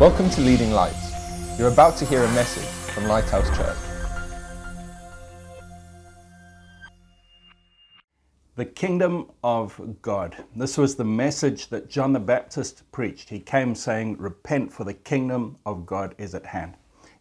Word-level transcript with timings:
Welcome 0.00 0.28
to 0.30 0.40
Leading 0.40 0.72
Lights. 0.72 1.56
You're 1.56 1.68
about 1.68 1.96
to 1.98 2.04
hear 2.04 2.24
a 2.24 2.32
message 2.32 2.64
from 2.92 3.04
Lighthouse 3.04 3.48
Church. 3.56 3.76
The 8.56 8.64
kingdom 8.64 9.30
of 9.44 9.80
God. 10.02 10.36
This 10.56 10.76
was 10.76 10.96
the 10.96 11.04
message 11.04 11.68
that 11.68 11.88
John 11.88 12.12
the 12.12 12.18
Baptist 12.18 12.90
preached. 12.90 13.28
He 13.28 13.38
came 13.38 13.76
saying, 13.76 14.16
Repent, 14.18 14.72
for 14.72 14.82
the 14.82 14.94
kingdom 14.94 15.58
of 15.64 15.86
God 15.86 16.16
is 16.18 16.34
at 16.34 16.46
hand. 16.46 16.74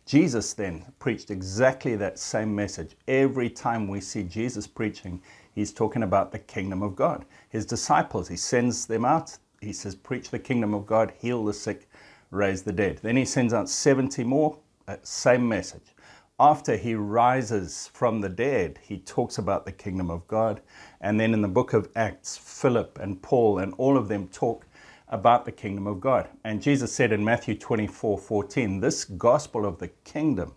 Jesus 0.07 0.53
then 0.53 0.83
preached 0.97 1.29
exactly 1.29 1.95
that 1.95 2.17
same 2.17 2.55
message. 2.55 2.95
Every 3.07 3.51
time 3.51 3.87
we 3.87 4.01
see 4.01 4.23
Jesus 4.23 4.65
preaching, 4.65 5.21
he's 5.53 5.71
talking 5.71 6.01
about 6.01 6.31
the 6.31 6.39
kingdom 6.39 6.81
of 6.81 6.95
God. 6.95 7.25
His 7.49 7.67
disciples, 7.67 8.27
he 8.27 8.35
sends 8.35 8.87
them 8.87 9.05
out. 9.05 9.37
He 9.61 9.73
says, 9.73 9.95
Preach 9.95 10.29
the 10.29 10.39
kingdom 10.39 10.73
of 10.73 10.87
God, 10.87 11.13
heal 11.19 11.45
the 11.45 11.53
sick, 11.53 11.87
raise 12.33 12.63
the 12.63 12.73
dead. 12.73 12.99
Then 13.01 13.15
he 13.15 13.25
sends 13.25 13.53
out 13.53 13.69
70 13.69 14.23
more, 14.23 14.57
uh, 14.87 14.97
same 15.03 15.47
message. 15.47 15.93
After 16.39 16.75
he 16.75 16.95
rises 16.95 17.89
from 17.93 18.19
the 18.19 18.29
dead, 18.29 18.79
he 18.81 18.97
talks 18.97 19.37
about 19.37 19.65
the 19.65 19.71
kingdom 19.71 20.09
of 20.09 20.27
God. 20.27 20.61
And 20.99 21.19
then 21.19 21.33
in 21.33 21.41
the 21.41 21.47
book 21.47 21.73
of 21.73 21.89
Acts, 21.95 22.37
Philip 22.37 22.99
and 22.99 23.21
Paul 23.21 23.59
and 23.59 23.73
all 23.77 23.97
of 23.97 24.07
them 24.07 24.27
talk 24.29 24.65
about 25.07 25.45
the 25.45 25.51
kingdom 25.51 25.85
of 25.85 26.01
God. 26.01 26.27
And 26.43 26.61
Jesus 26.61 26.91
said 26.91 27.11
in 27.11 27.23
Matthew 27.23 27.55
24 27.55 28.17
14, 28.17 28.79
this 28.79 29.05
gospel 29.05 29.65
of 29.65 29.77
the 29.77 29.89
kingdom 30.03 30.53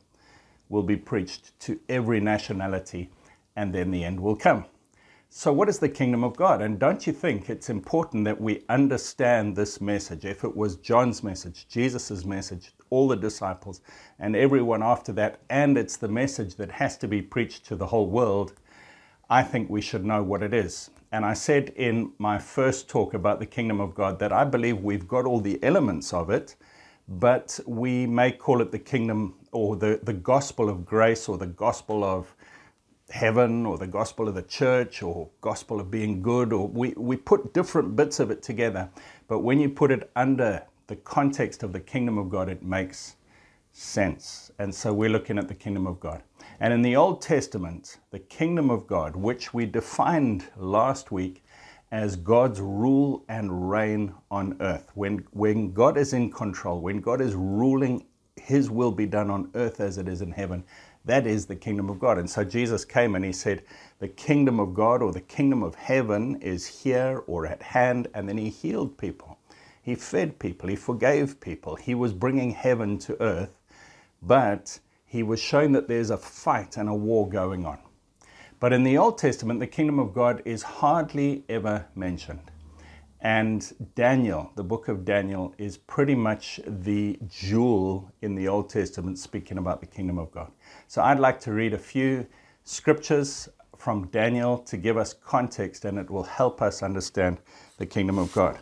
will 0.68 0.82
be 0.82 0.96
preached 0.96 1.58
to 1.60 1.78
every 1.88 2.20
nationality, 2.20 3.10
and 3.54 3.72
then 3.72 3.90
the 3.90 4.02
end 4.02 4.18
will 4.18 4.34
come. 4.36 4.64
So, 5.28 5.52
what 5.52 5.68
is 5.68 5.80
the 5.80 5.88
kingdom 5.88 6.22
of 6.22 6.36
God? 6.36 6.62
And 6.62 6.78
don't 6.78 7.06
you 7.06 7.12
think 7.12 7.50
it's 7.50 7.68
important 7.68 8.24
that 8.24 8.40
we 8.40 8.64
understand 8.68 9.56
this 9.56 9.80
message? 9.80 10.24
If 10.24 10.44
it 10.44 10.56
was 10.56 10.76
John's 10.76 11.24
message, 11.24 11.66
Jesus' 11.68 12.24
message, 12.24 12.72
all 12.90 13.08
the 13.08 13.16
disciples, 13.16 13.80
and 14.20 14.36
everyone 14.36 14.84
after 14.84 15.12
that, 15.14 15.40
and 15.50 15.76
it's 15.76 15.96
the 15.96 16.08
message 16.08 16.54
that 16.56 16.70
has 16.70 16.96
to 16.98 17.08
be 17.08 17.20
preached 17.20 17.66
to 17.66 17.76
the 17.76 17.86
whole 17.86 18.08
world, 18.08 18.54
I 19.28 19.42
think 19.42 19.68
we 19.68 19.80
should 19.80 20.04
know 20.04 20.22
what 20.22 20.44
it 20.44 20.54
is. 20.54 20.90
And 21.10 21.24
I 21.24 21.34
said 21.34 21.70
in 21.70 22.12
my 22.18 22.38
first 22.38 22.88
talk 22.88 23.12
about 23.12 23.40
the 23.40 23.46
kingdom 23.46 23.80
of 23.80 23.96
God 23.96 24.20
that 24.20 24.32
I 24.32 24.44
believe 24.44 24.80
we've 24.80 25.08
got 25.08 25.26
all 25.26 25.40
the 25.40 25.62
elements 25.62 26.12
of 26.12 26.30
it, 26.30 26.54
but 27.08 27.58
we 27.66 28.06
may 28.06 28.30
call 28.30 28.60
it 28.60 28.70
the 28.70 28.78
kingdom 28.78 29.34
or 29.50 29.74
the, 29.74 29.98
the 30.04 30.12
gospel 30.12 30.68
of 30.68 30.84
grace 30.84 31.28
or 31.28 31.36
the 31.36 31.46
gospel 31.46 32.04
of 32.04 32.35
heaven 33.10 33.64
or 33.64 33.78
the 33.78 33.86
gospel 33.86 34.28
of 34.28 34.34
the 34.34 34.42
church 34.42 35.02
or 35.02 35.28
gospel 35.40 35.80
of 35.80 35.90
being 35.90 36.22
good 36.22 36.52
or 36.52 36.66
we, 36.68 36.92
we 36.96 37.16
put 37.16 37.54
different 37.54 37.94
bits 37.94 38.18
of 38.20 38.30
it 38.30 38.42
together. 38.42 38.88
But 39.28 39.40
when 39.40 39.60
you 39.60 39.68
put 39.68 39.90
it 39.90 40.10
under 40.16 40.64
the 40.88 40.96
context 40.96 41.62
of 41.62 41.72
the 41.72 41.80
kingdom 41.80 42.18
of 42.18 42.28
god 42.28 42.48
it 42.48 42.62
makes 42.62 43.16
sense. 43.72 44.50
And 44.58 44.74
so 44.74 44.92
we're 44.92 45.10
looking 45.10 45.38
at 45.38 45.48
the 45.48 45.54
kingdom 45.54 45.86
of 45.86 46.00
god. 46.00 46.22
And 46.58 46.72
in 46.72 46.82
the 46.82 46.96
old 46.96 47.22
testament 47.22 47.98
the 48.10 48.18
kingdom 48.18 48.70
of 48.70 48.86
god 48.86 49.14
which 49.14 49.54
we 49.54 49.66
defined 49.66 50.46
last 50.56 51.12
week 51.12 51.44
as 51.92 52.16
god's 52.16 52.60
rule 52.60 53.24
and 53.28 53.70
reign 53.70 54.12
on 54.32 54.56
earth. 54.60 54.90
When 54.94 55.24
when 55.30 55.72
god 55.72 55.96
is 55.96 56.12
in 56.12 56.32
control 56.32 56.80
when 56.80 57.00
god 57.00 57.20
is 57.20 57.34
ruling 57.34 58.04
his 58.34 58.70
will 58.70 58.92
be 58.92 59.06
done 59.06 59.30
on 59.30 59.50
earth 59.54 59.80
as 59.80 59.96
it 59.96 60.08
is 60.08 60.22
in 60.22 60.32
heaven 60.32 60.64
that 61.06 61.26
is 61.26 61.46
the 61.46 61.56
kingdom 61.56 61.88
of 61.88 62.00
God. 62.00 62.18
And 62.18 62.28
so 62.28 62.44
Jesus 62.44 62.84
came 62.84 63.14
and 63.14 63.24
he 63.24 63.32
said, 63.32 63.62
The 64.00 64.08
kingdom 64.08 64.58
of 64.58 64.74
God 64.74 65.02
or 65.02 65.12
the 65.12 65.20
kingdom 65.20 65.62
of 65.62 65.76
heaven 65.76 66.36
is 66.42 66.66
here 66.66 67.22
or 67.28 67.46
at 67.46 67.62
hand. 67.62 68.08
And 68.12 68.28
then 68.28 68.36
he 68.36 68.50
healed 68.50 68.98
people. 68.98 69.38
He 69.82 69.94
fed 69.94 70.40
people. 70.40 70.68
He 70.68 70.74
forgave 70.74 71.40
people. 71.40 71.76
He 71.76 71.94
was 71.94 72.12
bringing 72.12 72.50
heaven 72.50 72.98
to 72.98 73.20
earth. 73.22 73.56
But 74.20 74.80
he 75.06 75.22
was 75.22 75.40
showing 75.40 75.72
that 75.72 75.86
there's 75.86 76.10
a 76.10 76.16
fight 76.16 76.76
and 76.76 76.88
a 76.88 76.94
war 76.94 77.28
going 77.28 77.64
on. 77.64 77.78
But 78.58 78.72
in 78.72 78.82
the 78.82 78.98
Old 78.98 79.18
Testament, 79.18 79.60
the 79.60 79.66
kingdom 79.68 80.00
of 80.00 80.12
God 80.12 80.42
is 80.44 80.62
hardly 80.62 81.44
ever 81.48 81.86
mentioned. 81.94 82.50
And 83.20 83.72
Daniel, 83.94 84.52
the 84.56 84.64
book 84.64 84.88
of 84.88 85.04
Daniel, 85.04 85.54
is 85.58 85.76
pretty 85.78 86.14
much 86.14 86.60
the 86.66 87.18
jewel 87.28 88.10
in 88.22 88.34
the 88.34 88.46
Old 88.48 88.68
Testament 88.68 89.18
speaking 89.18 89.58
about 89.58 89.80
the 89.80 89.86
kingdom 89.86 90.18
of 90.18 90.30
God. 90.30 90.52
So 90.86 91.02
I'd 91.02 91.18
like 91.18 91.40
to 91.40 91.52
read 91.52 91.72
a 91.72 91.78
few 91.78 92.26
scriptures 92.64 93.48
from 93.78 94.06
Daniel 94.08 94.58
to 94.58 94.76
give 94.76 94.96
us 94.96 95.12
context 95.12 95.84
and 95.84 95.98
it 95.98 96.10
will 96.10 96.24
help 96.24 96.62
us 96.62 96.82
understand 96.82 97.38
the 97.78 97.86
kingdom 97.86 98.18
of 98.18 98.32
God. 98.32 98.58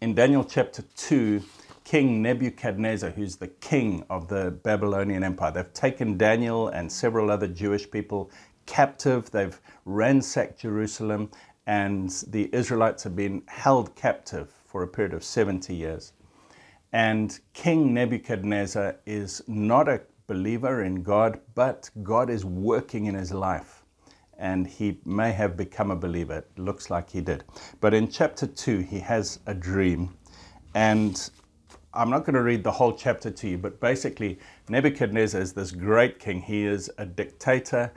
In 0.00 0.14
Daniel 0.14 0.44
chapter 0.44 0.82
2, 0.96 1.42
King 1.84 2.22
Nebuchadnezzar, 2.22 3.10
who's 3.10 3.36
the 3.36 3.48
king 3.48 4.04
of 4.08 4.28
the 4.28 4.52
Babylonian 4.62 5.24
Empire, 5.24 5.50
they've 5.50 5.72
taken 5.72 6.16
Daniel 6.16 6.68
and 6.68 6.90
several 6.90 7.30
other 7.30 7.48
Jewish 7.48 7.90
people 7.90 8.30
captive. 8.66 9.30
They've 9.30 9.60
ransacked 9.84 10.60
Jerusalem 10.60 11.30
and 11.66 12.10
the 12.28 12.48
Israelites 12.54 13.02
have 13.04 13.16
been 13.16 13.42
held 13.46 13.94
captive 13.94 14.50
for 14.64 14.82
a 14.82 14.88
period 14.88 15.14
of 15.14 15.24
70 15.24 15.74
years. 15.74 16.12
And 16.92 17.38
King 17.52 17.94
Nebuchadnezzar 17.94 18.96
is 19.06 19.42
not 19.46 19.88
a 19.88 20.00
believer 20.26 20.82
in 20.82 21.02
God, 21.02 21.40
but 21.54 21.90
God 22.02 22.30
is 22.30 22.44
working 22.44 23.06
in 23.06 23.14
his 23.14 23.32
life. 23.32 23.84
And 24.38 24.66
he 24.66 25.00
may 25.04 25.32
have 25.32 25.56
become 25.56 25.90
a 25.90 25.96
believer. 25.96 26.38
It 26.38 26.58
looks 26.58 26.88
like 26.88 27.10
he 27.10 27.20
did. 27.20 27.44
But 27.80 27.94
in 27.94 28.08
chapter 28.08 28.46
2, 28.46 28.78
he 28.78 28.98
has 29.00 29.40
a 29.46 29.54
dream. 29.54 30.16
And 30.74 31.30
I'm 31.92 32.10
not 32.10 32.20
going 32.20 32.34
to 32.34 32.42
read 32.42 32.62
the 32.62 32.70
whole 32.70 32.92
chapter 32.92 33.30
to 33.30 33.48
you, 33.48 33.58
but 33.58 33.80
basically, 33.80 34.38
Nebuchadnezzar 34.68 35.40
is 35.40 35.52
this 35.52 35.72
great 35.72 36.20
king. 36.20 36.40
He 36.40 36.64
is 36.64 36.90
a 36.98 37.04
dictator 37.04 37.92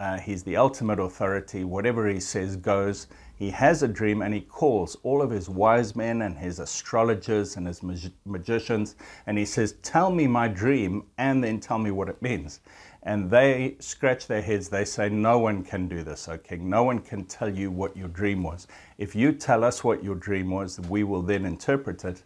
uh, 0.00 0.18
he's 0.18 0.42
the 0.42 0.56
ultimate 0.56 0.98
authority. 0.98 1.64
Whatever 1.64 2.08
he 2.08 2.20
says 2.20 2.56
goes. 2.56 3.06
He 3.36 3.50
has 3.50 3.82
a 3.82 3.88
dream 3.88 4.22
and 4.22 4.32
he 4.32 4.40
calls 4.40 4.96
all 5.02 5.20
of 5.20 5.30
his 5.30 5.48
wise 5.48 5.96
men 5.96 6.22
and 6.22 6.38
his 6.38 6.60
astrologers 6.60 7.56
and 7.56 7.66
his 7.66 7.82
mag- 7.82 8.12
magicians 8.24 8.94
and 9.26 9.36
he 9.36 9.44
says, 9.44 9.72
Tell 9.82 10.10
me 10.10 10.26
my 10.28 10.46
dream 10.46 11.04
and 11.18 11.42
then 11.42 11.58
tell 11.58 11.78
me 11.78 11.90
what 11.90 12.08
it 12.08 12.22
means. 12.22 12.60
And 13.02 13.30
they 13.30 13.76
scratch 13.80 14.28
their 14.28 14.40
heads. 14.40 14.68
They 14.68 14.84
say, 14.84 15.08
No 15.08 15.38
one 15.38 15.64
can 15.64 15.88
do 15.88 16.02
this, 16.04 16.28
O 16.28 16.38
king. 16.38 16.70
No 16.70 16.84
one 16.84 17.00
can 17.00 17.24
tell 17.24 17.50
you 17.52 17.70
what 17.70 17.96
your 17.96 18.08
dream 18.08 18.42
was. 18.42 18.68
If 18.98 19.14
you 19.16 19.32
tell 19.32 19.64
us 19.64 19.82
what 19.82 20.04
your 20.04 20.14
dream 20.14 20.50
was, 20.50 20.80
we 20.80 21.02
will 21.02 21.22
then 21.22 21.44
interpret 21.44 22.04
it. 22.04 22.22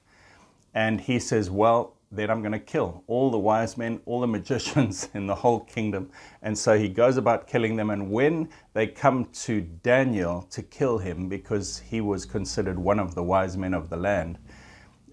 And 0.75 1.00
he 1.00 1.19
says, 1.19 1.50
Well, 1.50 1.94
then 2.10 2.30
I'm 2.30 2.41
going 2.41 2.52
to 2.52 2.58
kill 2.58 3.04
all 3.06 3.30
the 3.30 3.38
wise 3.38 3.76
men, 3.76 4.00
all 4.06 4.20
the 4.20 4.26
magicians 4.26 5.08
in 5.14 5.26
the 5.26 5.34
whole 5.34 5.60
kingdom. 5.60 6.10
And 6.42 6.56
so 6.56 6.78
he 6.78 6.88
goes 6.88 7.16
about 7.16 7.46
killing 7.46 7.76
them. 7.76 7.91
And 7.91 8.10
when 8.10 8.48
they 8.72 8.86
come 8.86 9.26
to 9.26 9.60
Daniel 9.60 10.42
to 10.50 10.62
kill 10.62 10.98
him, 10.98 11.28
because 11.28 11.78
he 11.78 12.00
was 12.00 12.24
considered 12.24 12.78
one 12.78 12.98
of 12.98 13.14
the 13.14 13.22
wise 13.22 13.56
men 13.56 13.74
of 13.74 13.91
the 13.91 13.96
land, 13.96 14.38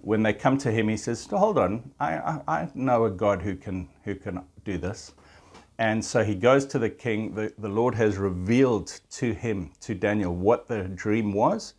when 0.01 0.23
they 0.23 0.33
come 0.33 0.57
to 0.59 0.71
him, 0.71 0.87
he 0.87 0.97
says, 0.97 1.25
Hold 1.25 1.57
on, 1.57 1.91
I, 1.99 2.17
I, 2.17 2.41
I 2.47 2.69
know 2.75 3.05
a 3.05 3.09
God 3.09 3.41
who 3.41 3.55
can, 3.55 3.89
who 4.03 4.15
can 4.15 4.43
do 4.63 4.77
this. 4.77 5.13
And 5.77 6.03
so 6.03 6.23
he 6.23 6.35
goes 6.35 6.65
to 6.67 6.79
the 6.79 6.89
king. 6.89 7.35
The, 7.35 7.53
the 7.57 7.67
Lord 7.67 7.95
has 7.95 8.17
revealed 8.17 9.01
to 9.11 9.33
him, 9.33 9.71
to 9.81 9.93
Daniel, 9.95 10.33
what 10.33 10.67
the 10.67 10.83
dream 10.83 11.33
was 11.33 11.73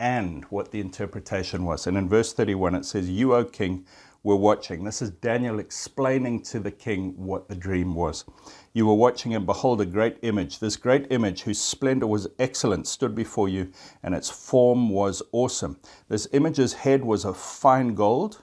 and 0.00 0.44
what 0.46 0.70
the 0.70 0.80
interpretation 0.80 1.64
was. 1.64 1.86
And 1.86 1.96
in 1.96 2.08
verse 2.08 2.32
31, 2.32 2.74
it 2.74 2.84
says, 2.84 3.08
You, 3.08 3.34
O 3.34 3.44
king, 3.44 3.86
were 4.28 4.36
watching. 4.36 4.84
This 4.84 5.00
is 5.00 5.08
Daniel 5.08 5.58
explaining 5.58 6.42
to 6.42 6.60
the 6.60 6.70
king 6.70 7.14
what 7.16 7.48
the 7.48 7.54
dream 7.54 7.94
was. 7.94 8.26
You 8.74 8.86
were 8.86 8.92
watching, 8.92 9.34
and 9.34 9.46
behold, 9.46 9.80
a 9.80 9.86
great 9.86 10.18
image. 10.20 10.58
This 10.58 10.76
great 10.76 11.06
image, 11.08 11.40
whose 11.40 11.58
splendor 11.58 12.06
was 12.06 12.28
excellent, 12.38 12.86
stood 12.86 13.14
before 13.14 13.48
you, 13.48 13.72
and 14.02 14.14
its 14.14 14.28
form 14.28 14.90
was 14.90 15.22
awesome. 15.32 15.80
This 16.08 16.28
image's 16.34 16.74
head 16.74 17.06
was 17.06 17.24
of 17.24 17.38
fine 17.38 17.94
gold, 17.94 18.42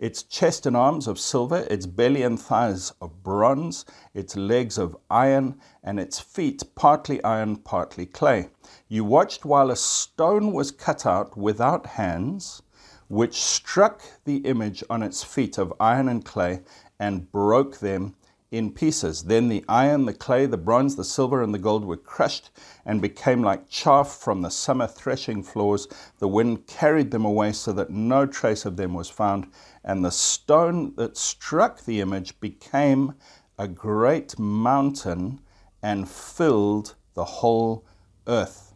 its 0.00 0.24
chest 0.24 0.66
and 0.66 0.76
arms 0.76 1.06
of 1.06 1.16
silver, 1.16 1.64
its 1.70 1.86
belly 1.86 2.22
and 2.22 2.40
thighs 2.40 2.92
of 3.00 3.22
bronze, 3.22 3.84
its 4.12 4.34
legs 4.34 4.78
of 4.78 4.96
iron, 5.08 5.60
and 5.84 6.00
its 6.00 6.18
feet 6.18 6.64
partly 6.74 7.22
iron, 7.22 7.54
partly 7.54 8.04
clay. 8.04 8.48
You 8.88 9.04
watched 9.04 9.44
while 9.44 9.70
a 9.70 9.76
stone 9.76 10.52
was 10.52 10.72
cut 10.72 11.06
out 11.06 11.36
without 11.36 11.86
hands 11.86 12.62
which 13.10 13.42
struck 13.42 14.02
the 14.24 14.36
image 14.36 14.84
on 14.88 15.02
its 15.02 15.24
feet 15.24 15.58
of 15.58 15.74
iron 15.80 16.08
and 16.08 16.24
clay 16.24 16.60
and 17.00 17.30
broke 17.32 17.80
them 17.80 18.14
in 18.52 18.72
pieces. 18.72 19.24
Then 19.24 19.48
the 19.48 19.64
iron, 19.68 20.06
the 20.06 20.12
clay, 20.12 20.46
the 20.46 20.56
bronze, 20.56 20.94
the 20.94 21.02
silver, 21.02 21.42
and 21.42 21.52
the 21.52 21.58
gold 21.58 21.84
were 21.84 21.96
crushed 21.96 22.50
and 22.86 23.02
became 23.02 23.42
like 23.42 23.68
chaff 23.68 24.12
from 24.12 24.42
the 24.42 24.48
summer 24.48 24.86
threshing 24.86 25.42
floors. 25.42 25.88
The 26.20 26.28
wind 26.28 26.68
carried 26.68 27.10
them 27.10 27.24
away 27.24 27.50
so 27.50 27.72
that 27.72 27.90
no 27.90 28.26
trace 28.26 28.64
of 28.64 28.76
them 28.76 28.94
was 28.94 29.10
found. 29.10 29.50
And 29.84 30.04
the 30.04 30.12
stone 30.12 30.94
that 30.94 31.16
struck 31.16 31.84
the 31.84 32.00
image 32.00 32.38
became 32.38 33.14
a 33.58 33.66
great 33.66 34.38
mountain 34.38 35.40
and 35.82 36.08
filled 36.08 36.94
the 37.14 37.24
whole 37.24 37.84
earth. 38.28 38.72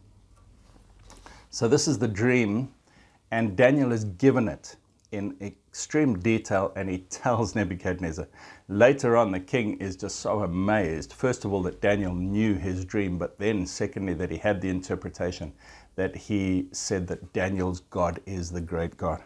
So, 1.49 1.69
this 1.69 1.87
is 1.87 1.99
the 1.99 2.09
dream 2.09 2.74
and 3.35 3.57
Daniel 3.57 3.91
is 3.91 4.05
given 4.05 4.47
it 4.47 4.77
in 5.11 5.35
extreme 5.41 6.17
detail 6.17 6.71
and 6.77 6.89
he 6.89 6.99
tells 6.99 7.53
Nebuchadnezzar. 7.55 8.29
Later 8.69 9.17
on, 9.17 9.33
the 9.33 9.41
king 9.41 9.77
is 9.79 9.97
just 9.97 10.21
so 10.21 10.43
amazed, 10.43 11.11
first 11.11 11.43
of 11.43 11.51
all, 11.51 11.61
that 11.63 11.81
Daniel 11.81 12.13
knew 12.13 12.53
his 12.53 12.85
dream, 12.85 13.17
but 13.17 13.37
then, 13.37 13.65
secondly, 13.65 14.13
that 14.13 14.31
he 14.31 14.37
had 14.37 14.61
the 14.61 14.69
interpretation, 14.69 15.51
that 15.97 16.15
he 16.15 16.69
said 16.71 17.07
that 17.07 17.33
Daniel's 17.33 17.81
God 17.81 18.21
is 18.25 18.51
the 18.51 18.61
great 18.61 18.95
God. 18.95 19.21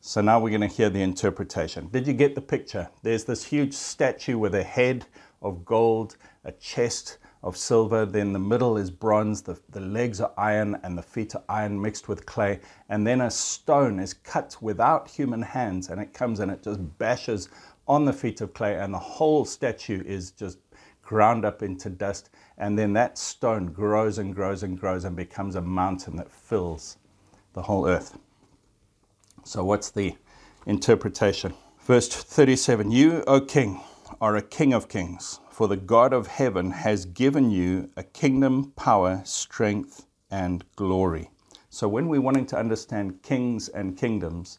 So 0.00 0.20
now 0.20 0.38
we're 0.38 0.56
going 0.56 0.60
to 0.60 0.68
hear 0.68 0.88
the 0.88 1.02
interpretation. 1.02 1.88
Did 1.88 2.06
you 2.06 2.12
get 2.12 2.36
the 2.36 2.40
picture? 2.40 2.88
There's 3.02 3.24
this 3.24 3.42
huge 3.42 3.74
statue 3.74 4.38
with 4.38 4.54
a 4.54 4.62
head 4.62 5.06
of 5.42 5.64
gold, 5.64 6.16
a 6.44 6.52
chest 6.52 7.18
of 7.42 7.56
silver, 7.56 8.04
then 8.04 8.32
the 8.32 8.38
middle 8.38 8.76
is 8.76 8.90
bronze, 8.90 9.42
the, 9.42 9.58
the 9.70 9.80
legs 9.80 10.20
are 10.20 10.32
iron, 10.36 10.78
and 10.82 10.98
the 10.98 11.02
feet 11.02 11.34
are 11.34 11.44
iron 11.48 11.80
mixed 11.80 12.08
with 12.08 12.26
clay. 12.26 12.60
And 12.88 13.06
then 13.06 13.20
a 13.20 13.30
stone 13.30 14.00
is 14.00 14.14
cut 14.14 14.56
without 14.60 15.08
human 15.08 15.42
hands, 15.42 15.88
and 15.88 16.00
it 16.00 16.12
comes 16.12 16.40
and 16.40 16.50
it 16.50 16.62
just 16.62 16.80
bashes 16.98 17.48
on 17.86 18.04
the 18.04 18.12
feet 18.12 18.40
of 18.40 18.52
clay, 18.52 18.76
and 18.76 18.92
the 18.92 18.98
whole 18.98 19.44
statue 19.44 20.02
is 20.04 20.32
just 20.32 20.58
ground 21.02 21.44
up 21.44 21.62
into 21.62 21.88
dust. 21.88 22.30
And 22.58 22.78
then 22.78 22.92
that 22.92 23.16
stone 23.16 23.66
grows 23.66 24.18
and 24.18 24.34
grows 24.34 24.62
and 24.62 24.78
grows 24.78 25.04
and 25.04 25.16
becomes 25.16 25.54
a 25.54 25.62
mountain 25.62 26.16
that 26.16 26.30
fills 26.30 26.98
the 27.54 27.62
whole 27.62 27.88
earth. 27.88 28.18
So, 29.44 29.64
what's 29.64 29.90
the 29.90 30.16
interpretation? 30.66 31.54
Verse 31.80 32.08
37 32.08 32.90
You, 32.90 33.24
O 33.26 33.40
king, 33.40 33.80
are 34.20 34.36
a 34.36 34.42
king 34.42 34.72
of 34.72 34.88
kings, 34.88 35.38
for 35.48 35.68
the 35.68 35.76
God 35.76 36.12
of 36.12 36.26
heaven 36.26 36.72
has 36.72 37.04
given 37.04 37.50
you 37.50 37.90
a 37.96 38.02
kingdom, 38.02 38.72
power, 38.72 39.22
strength, 39.24 40.06
and 40.30 40.64
glory. 40.74 41.30
So, 41.70 41.86
when 41.86 42.08
we're 42.08 42.20
wanting 42.20 42.46
to 42.46 42.58
understand 42.58 43.22
kings 43.22 43.68
and 43.68 43.96
kingdoms, 43.96 44.58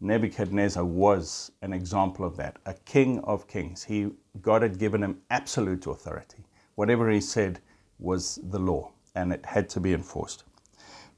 Nebuchadnezzar 0.00 0.84
was 0.84 1.50
an 1.62 1.72
example 1.72 2.24
of 2.24 2.36
that, 2.36 2.58
a 2.66 2.74
king 2.74 3.20
of 3.20 3.48
kings. 3.48 3.84
He, 3.84 4.10
God 4.42 4.62
had 4.62 4.78
given 4.78 5.02
him 5.02 5.22
absolute 5.30 5.86
authority. 5.86 6.44
Whatever 6.74 7.10
he 7.10 7.20
said 7.20 7.60
was 7.98 8.38
the 8.42 8.58
law, 8.58 8.92
and 9.14 9.32
it 9.32 9.46
had 9.46 9.68
to 9.70 9.80
be 9.80 9.94
enforced. 9.94 10.44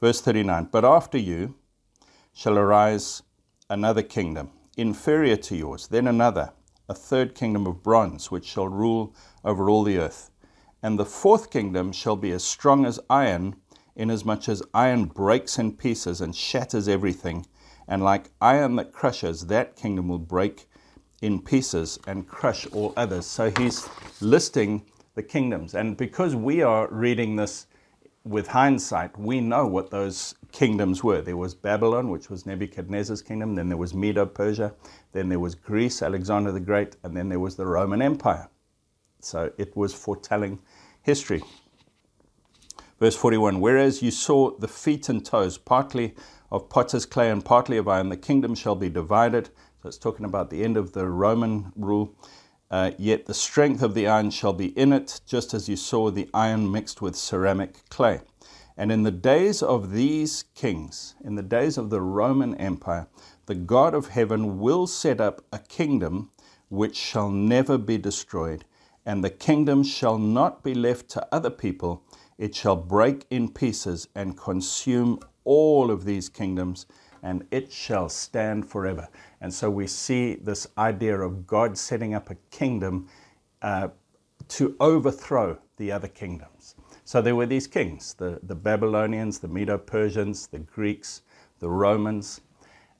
Verse 0.00 0.20
39 0.20 0.68
But 0.70 0.84
after 0.84 1.18
you 1.18 1.56
shall 2.32 2.56
arise 2.56 3.22
another 3.68 4.02
kingdom, 4.02 4.50
inferior 4.76 5.36
to 5.36 5.56
yours, 5.56 5.88
then 5.88 6.06
another, 6.06 6.52
a 6.90 6.94
third 6.94 7.34
kingdom 7.36 7.66
of 7.66 7.82
bronze, 7.82 8.30
which 8.30 8.44
shall 8.44 8.68
rule 8.68 9.14
over 9.44 9.70
all 9.70 9.84
the 9.84 9.96
earth. 9.96 10.30
And 10.82 10.98
the 10.98 11.06
fourth 11.06 11.48
kingdom 11.48 11.92
shall 11.92 12.16
be 12.16 12.32
as 12.32 12.42
strong 12.42 12.84
as 12.84 12.98
iron, 13.08 13.54
inasmuch 13.94 14.48
as 14.48 14.62
iron 14.74 15.04
breaks 15.04 15.56
in 15.56 15.76
pieces 15.76 16.20
and 16.20 16.34
shatters 16.34 16.88
everything 16.88 17.46
and 17.90 18.02
like 18.02 18.30
iron 18.40 18.76
that 18.76 18.92
crushes, 18.92 19.46
that 19.46 19.76
kingdom 19.76 20.08
will 20.08 20.18
break 20.18 20.68
in 21.22 21.40
pieces 21.42 21.98
and 22.06 22.26
crush 22.26 22.66
all 22.68 22.92
others. 22.96 23.26
So 23.26 23.50
he's 23.58 23.88
listing 24.20 24.86
the 25.16 25.22
kingdoms. 25.22 25.74
And 25.74 25.96
because 25.96 26.36
we 26.36 26.62
are 26.62 26.88
reading 26.90 27.36
this 27.36 27.66
with 28.24 28.48
hindsight, 28.48 29.18
we 29.18 29.40
know 29.40 29.66
what 29.66 29.90
those 29.90 30.34
kingdoms 30.52 31.02
were. 31.02 31.22
There 31.22 31.36
was 31.36 31.54
Babylon, 31.54 32.10
which 32.10 32.28
was 32.28 32.46
Nebuchadnezzar's 32.46 33.22
kingdom, 33.22 33.54
then 33.54 33.68
there 33.68 33.78
was 33.78 33.94
Medo 33.94 34.26
Persia, 34.26 34.74
then 35.12 35.28
there 35.28 35.38
was 35.38 35.54
Greece, 35.54 36.02
Alexander 36.02 36.52
the 36.52 36.60
Great, 36.60 36.96
and 37.02 37.16
then 37.16 37.28
there 37.28 37.40
was 37.40 37.56
the 37.56 37.66
Roman 37.66 38.02
Empire. 38.02 38.48
So 39.20 39.52
it 39.58 39.76
was 39.76 39.94
foretelling 39.94 40.60
history. 41.02 41.42
Verse 42.98 43.16
41 43.16 43.60
Whereas 43.60 44.02
you 44.02 44.10
saw 44.10 44.56
the 44.58 44.68
feet 44.68 45.08
and 45.08 45.24
toes, 45.24 45.56
partly 45.56 46.14
of 46.50 46.68
potter's 46.68 47.06
clay 47.06 47.30
and 47.30 47.44
partly 47.44 47.76
of 47.76 47.88
iron. 47.88 48.08
The 48.08 48.16
kingdom 48.16 48.54
shall 48.54 48.74
be 48.74 48.90
divided. 48.90 49.48
So 49.82 49.88
it's 49.88 49.98
talking 49.98 50.26
about 50.26 50.50
the 50.50 50.62
end 50.62 50.76
of 50.76 50.92
the 50.92 51.06
Roman 51.08 51.72
rule. 51.76 52.14
Uh, 52.70 52.92
yet 52.98 53.26
the 53.26 53.34
strength 53.34 53.82
of 53.82 53.94
the 53.94 54.06
iron 54.06 54.30
shall 54.30 54.52
be 54.52 54.66
in 54.78 54.92
it, 54.92 55.20
just 55.26 55.52
as 55.54 55.68
you 55.68 55.76
saw 55.76 56.10
the 56.10 56.28
iron 56.32 56.70
mixed 56.70 57.02
with 57.02 57.16
ceramic 57.16 57.88
clay. 57.88 58.20
And 58.76 58.92
in 58.92 59.02
the 59.02 59.10
days 59.10 59.62
of 59.62 59.92
these 59.92 60.44
kings, 60.54 61.14
in 61.22 61.34
the 61.34 61.42
days 61.42 61.76
of 61.76 61.90
the 61.90 62.00
Roman 62.00 62.54
Empire, 62.54 63.08
the 63.46 63.56
God 63.56 63.92
of 63.92 64.08
heaven 64.08 64.60
will 64.60 64.86
set 64.86 65.20
up 65.20 65.44
a 65.52 65.58
kingdom 65.58 66.30
which 66.68 66.96
shall 66.96 67.28
never 67.28 67.76
be 67.76 67.98
destroyed, 67.98 68.64
and 69.04 69.24
the 69.24 69.30
kingdom 69.30 69.82
shall 69.82 70.18
not 70.18 70.62
be 70.62 70.74
left 70.74 71.08
to 71.10 71.26
other 71.32 71.50
people. 71.50 72.04
It 72.38 72.54
shall 72.54 72.76
break 72.76 73.26
in 73.28 73.50
pieces 73.50 74.08
and 74.14 74.38
consume 74.38 75.18
all 75.44 75.90
of 75.90 76.04
these 76.04 76.28
kingdoms, 76.28 76.86
and 77.22 77.46
it 77.50 77.72
shall 77.72 78.08
stand 78.08 78.68
forever. 78.68 79.08
And 79.40 79.52
so 79.52 79.70
we 79.70 79.86
see 79.86 80.36
this 80.36 80.66
idea 80.78 81.20
of 81.20 81.46
God 81.46 81.76
setting 81.76 82.14
up 82.14 82.30
a 82.30 82.36
kingdom 82.50 83.08
uh, 83.62 83.88
to 84.48 84.76
overthrow 84.80 85.58
the 85.76 85.92
other 85.92 86.08
kingdoms. 86.08 86.74
So 87.04 87.20
there 87.20 87.34
were 87.34 87.46
these 87.46 87.66
kings 87.66 88.14
the, 88.14 88.38
the 88.42 88.54
Babylonians, 88.54 89.38
the 89.38 89.48
Medo 89.48 89.78
Persians, 89.78 90.46
the 90.46 90.60
Greeks, 90.60 91.22
the 91.58 91.68
Romans. 91.68 92.40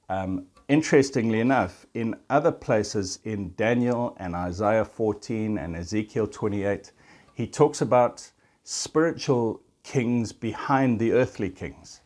Um, 0.09 0.47
interestingly 0.69 1.41
enough, 1.41 1.87
in 1.95 2.17
other 2.29 2.53
places 2.53 3.21
in 3.25 3.55
Daniel 3.57 4.17
and 4.19 4.35
Isaiah 4.35 4.85
14 4.85 5.59
and 5.59 5.77
Ezekiel 5.77 6.27
28, 6.27 6.93
he 7.35 7.47
talks 7.47 7.81
about 7.81 8.31
spiritual 8.65 9.61
kings 9.83 10.33
behind 10.33 10.99
the 10.99 11.13
earthly 11.13 11.51
kings. 11.51 12.01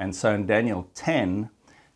And 0.00 0.16
so 0.16 0.34
in 0.34 0.46
Daniel 0.46 0.88
10, 0.94 1.50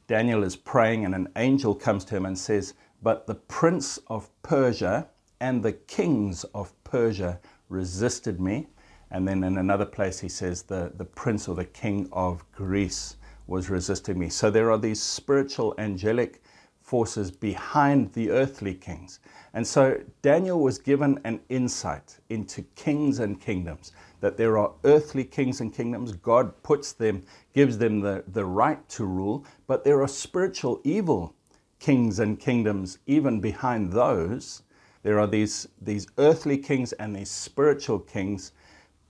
Daniel 0.08 0.44
is 0.44 0.56
praying, 0.56 1.06
and 1.06 1.14
an 1.14 1.26
angel 1.36 1.74
comes 1.74 2.04
to 2.04 2.14
him 2.14 2.26
and 2.26 2.38
says, 2.38 2.74
But 3.02 3.26
the 3.26 3.34
prince 3.34 3.98
of 4.08 4.28
Persia 4.42 5.08
and 5.40 5.62
the 5.62 5.72
kings 5.72 6.44
of 6.54 6.74
Persia 6.84 7.40
resisted 7.70 8.42
me. 8.42 8.66
And 9.10 9.26
then 9.26 9.42
in 9.42 9.56
another 9.56 9.86
place, 9.86 10.20
he 10.20 10.28
says, 10.28 10.64
The, 10.64 10.92
the 10.94 11.06
prince 11.06 11.48
or 11.48 11.54
the 11.54 11.64
king 11.64 12.06
of 12.12 12.44
Greece 12.52 13.16
was 13.46 13.70
resisting 13.70 14.18
me. 14.18 14.28
So 14.28 14.50
there 14.50 14.70
are 14.70 14.78
these 14.78 15.00
spiritual 15.00 15.74
angelic 15.78 16.42
forces 16.82 17.30
behind 17.30 18.12
the 18.12 18.30
earthly 18.30 18.74
kings. 18.74 19.20
And 19.54 19.66
so 19.66 19.98
Daniel 20.20 20.60
was 20.60 20.76
given 20.78 21.18
an 21.24 21.40
insight 21.48 22.18
into 22.28 22.60
kings 22.74 23.20
and 23.20 23.40
kingdoms, 23.40 23.92
that 24.24 24.38
there 24.38 24.56
are 24.56 24.72
earthly 24.84 25.22
kings 25.22 25.60
and 25.60 25.70
kingdoms. 25.70 26.12
God 26.12 26.62
puts 26.62 26.92
them, 26.92 27.22
gives 27.52 27.76
them 27.76 28.00
the, 28.00 28.24
the 28.28 28.46
right 28.46 28.88
to 28.88 29.04
rule, 29.04 29.44
but 29.66 29.84
there 29.84 30.00
are 30.00 30.08
spiritual 30.08 30.80
evil 30.82 31.34
kings 31.78 32.20
and 32.20 32.40
kingdoms 32.40 32.96
even 33.06 33.38
behind 33.38 33.93
those. 33.93 34.62
There 35.02 35.20
are 35.20 35.26
these, 35.26 35.69
these 35.82 36.06
earthly 36.16 36.56
kings 36.56 36.94
and 36.94 37.14
these 37.14 37.31
spiritual 37.31 37.98
kings, 37.98 38.52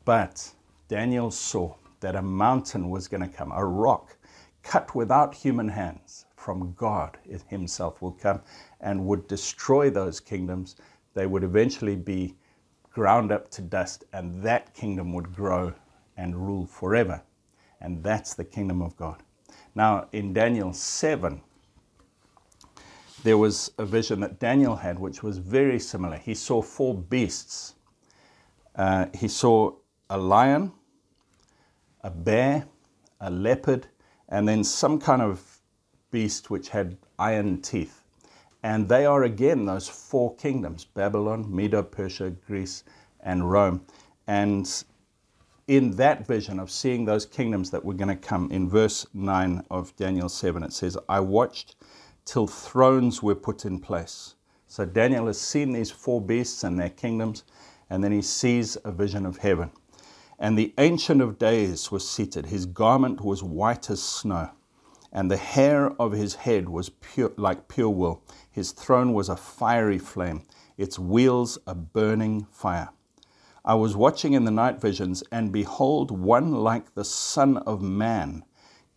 but 0.04 0.50
Daniel 0.88 1.30
saw 1.30 1.76
that 2.00 2.16
a 2.16 2.22
mountain 2.22 2.90
was 2.90 3.06
going 3.06 3.22
to 3.22 3.28
come, 3.28 3.52
a 3.52 3.64
rock 3.64 4.16
cut 4.64 4.96
without 4.96 5.32
human 5.32 5.68
hands 5.68 6.26
from 6.34 6.72
God 6.72 7.18
Himself 7.46 8.02
will 8.02 8.10
come 8.10 8.40
and 8.80 9.06
would 9.06 9.28
destroy 9.28 9.90
those 9.90 10.18
kingdoms. 10.18 10.74
They 11.14 11.26
would 11.26 11.44
eventually 11.44 11.94
be 11.94 12.34
ground 12.94 13.32
up 13.32 13.50
to 13.50 13.60
dust, 13.60 14.04
and 14.12 14.42
that 14.42 14.72
kingdom 14.72 15.12
would 15.12 15.34
grow 15.34 15.74
and 16.16 16.34
rule 16.36 16.64
forever. 16.64 17.20
And 17.80 18.02
that's 18.02 18.34
the 18.34 18.44
kingdom 18.44 18.80
of 18.80 18.96
God. 18.96 19.22
Now, 19.74 20.06
in 20.12 20.32
Daniel 20.32 20.72
7, 20.72 21.40
there 23.24 23.36
was 23.36 23.72
a 23.78 23.84
vision 23.84 24.20
that 24.20 24.38
Daniel 24.38 24.76
had, 24.76 24.98
which 24.98 25.22
was 25.22 25.38
very 25.38 25.80
similar. 25.80 26.16
He 26.16 26.34
saw 26.34 26.62
four 26.62 26.94
beasts. 26.94 27.74
Uh, 28.76 29.06
he 29.12 29.28
saw 29.28 29.72
a 30.08 30.16
lion, 30.16 30.72
a 32.02 32.10
bear, 32.10 32.66
a 33.20 33.30
leopard, 33.30 33.88
and 34.28 34.46
then 34.46 34.62
some 34.62 35.00
kind 35.00 35.22
of 35.22 35.60
beast 36.10 36.50
which 36.50 36.68
had 36.68 36.96
iron 37.18 37.60
teeth. 37.60 38.03
And 38.64 38.88
they 38.88 39.04
are 39.04 39.24
again 39.24 39.66
those 39.66 39.90
four 39.90 40.34
kingdoms 40.36 40.86
Babylon, 40.86 41.54
Medo 41.54 41.82
Persia, 41.82 42.30
Greece, 42.30 42.82
and 43.20 43.50
Rome. 43.50 43.82
And 44.26 44.66
in 45.68 45.90
that 45.96 46.26
vision 46.26 46.58
of 46.58 46.70
seeing 46.70 47.04
those 47.04 47.26
kingdoms 47.26 47.70
that 47.72 47.84
were 47.84 47.92
going 47.92 48.08
to 48.08 48.16
come, 48.16 48.50
in 48.50 48.66
verse 48.70 49.06
9 49.12 49.66
of 49.70 49.94
Daniel 49.96 50.30
7, 50.30 50.62
it 50.62 50.72
says, 50.72 50.96
I 51.10 51.20
watched 51.20 51.76
till 52.24 52.46
thrones 52.46 53.22
were 53.22 53.34
put 53.34 53.66
in 53.66 53.80
place. 53.80 54.34
So 54.66 54.86
Daniel 54.86 55.26
has 55.26 55.38
seen 55.38 55.74
these 55.74 55.90
four 55.90 56.22
beasts 56.22 56.64
and 56.64 56.78
their 56.78 56.88
kingdoms, 56.88 57.44
and 57.90 58.02
then 58.02 58.12
he 58.12 58.22
sees 58.22 58.78
a 58.82 58.92
vision 58.92 59.26
of 59.26 59.36
heaven. 59.36 59.72
And 60.38 60.56
the 60.56 60.72
Ancient 60.78 61.20
of 61.20 61.38
Days 61.38 61.92
was 61.92 62.08
seated. 62.08 62.46
His 62.46 62.64
garment 62.64 63.20
was 63.20 63.42
white 63.42 63.90
as 63.90 64.02
snow 64.02 64.52
and 65.14 65.30
the 65.30 65.36
hair 65.36 65.92
of 66.00 66.12
his 66.12 66.34
head 66.34 66.68
was 66.68 66.88
pure, 66.88 67.32
like 67.36 67.68
pure 67.68 67.88
wool. 67.88 68.22
His 68.54 68.70
throne 68.70 69.14
was 69.14 69.28
a 69.28 69.36
fiery 69.36 69.98
flame, 69.98 70.42
its 70.76 70.96
wheels 70.96 71.58
a 71.66 71.74
burning 71.74 72.46
fire. 72.52 72.90
I 73.64 73.74
was 73.74 73.96
watching 73.96 74.32
in 74.32 74.44
the 74.44 74.52
night 74.52 74.80
visions, 74.80 75.24
and 75.32 75.50
behold, 75.50 76.12
one 76.12 76.52
like 76.52 76.94
the 76.94 77.04
Son 77.04 77.56
of 77.56 77.82
Man, 77.82 78.44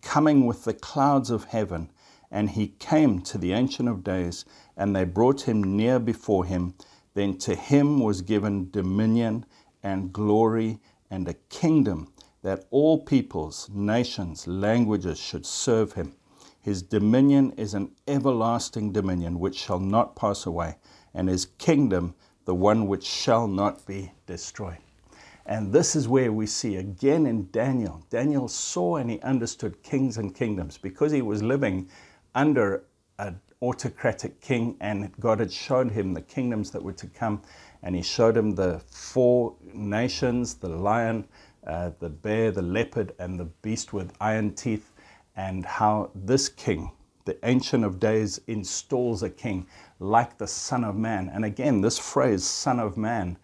coming 0.04 0.46
with 0.46 0.64
the 0.64 0.76
clouds 0.76 1.32
of 1.32 1.46
heaven, 1.46 1.90
And 2.30 2.52
he 2.52 2.68
came 2.68 3.20
to 3.22 3.40
the 3.40 3.54
Ancient 3.54 3.90
of 3.90 4.04
Days, 4.04 4.46
and 4.76 4.96
they 4.96 5.06
brought 5.06 5.48
him 5.50 5.76
near 5.76 5.98
before 5.98 6.46
him. 6.46 6.76
Then 7.16 7.40
to 7.40 7.56
him 7.56 8.00
was 8.00 8.22
given 8.22 8.70
dominion 8.70 9.44
and 9.82 10.14
glory 10.14 10.80
and 11.10 11.28
a 11.28 11.34
kingdom 11.34 12.14
that 12.44 12.68
all 12.70 13.00
peoples, 13.00 13.72
nations, 13.74 14.46
languages 14.46 15.18
should 15.18 15.48
serve 15.48 15.94
him. 15.94 16.14
His 16.68 16.82
dominion 16.82 17.54
is 17.56 17.74
an 17.74 17.92
everlasting 18.10 18.92
dominion 18.92 19.40
which 19.40 19.58
shall 19.58 19.80
not 19.80 20.18
pass 20.18 20.46
away, 20.46 20.76
and 21.14 21.30
his 21.30 21.46
kingdom 21.46 22.14
the 22.44 22.54
one 22.54 22.88
which 22.88 23.06
shall 23.06 23.48
not 23.48 23.86
be 23.86 24.12
destroyed. 24.26 24.80
And 25.46 25.72
this 25.72 25.96
is 25.96 26.10
where 26.10 26.34
we 26.34 26.46
see 26.46 26.76
again 26.76 27.26
in 27.26 27.48
Daniel. 27.52 28.04
Daniel 28.10 28.50
saw 28.50 28.98
and 28.98 29.10
he 29.10 29.22
understood 29.22 29.82
kings 29.82 30.18
and 30.18 30.36
kingdoms 30.36 30.78
because 30.78 31.14
he 31.14 31.22
was 31.22 31.42
living 31.42 31.88
under 32.36 32.84
an 33.18 33.40
autocratic 33.62 34.42
king, 34.42 34.76
and 34.82 35.10
God 35.22 35.40
had 35.40 35.54
showed 35.54 35.90
him 35.90 36.14
the 36.14 36.22
kingdoms 36.22 36.70
that 36.72 36.84
were 36.84 36.92
to 36.92 37.08
come. 37.08 37.42
And 37.82 37.96
he 37.96 38.02
showed 38.02 38.36
him 38.36 38.56
the 38.56 38.82
four 38.90 39.56
nations 39.74 40.56
the 40.56 40.68
lion, 40.68 41.30
uh, 41.66 41.92
the 42.00 42.10
bear, 42.10 42.52
the 42.52 42.62
leopard, 42.62 43.14
and 43.20 43.40
the 43.40 43.46
beast 43.46 43.94
with 43.94 44.12
iron 44.20 44.54
teeth, 44.54 44.92
and 45.38 45.66
how 45.66 46.10
this 46.16 46.50
king, 46.50 46.92
the 47.26 47.38
Ancient 47.48 47.86
of 47.86 48.00
Days, 48.00 48.42
installs 48.48 49.22
a 49.22 49.30
king 49.30 49.68
like 50.00 50.38
the 50.38 50.48
Son 50.48 50.84
of 50.84 50.96
Man. 50.96 51.30
And 51.34 51.46
again, 51.46 51.80
this 51.80 52.00
phrase, 52.00 52.44
Son 52.44 52.80
of 52.80 52.98
Man, 52.98 53.38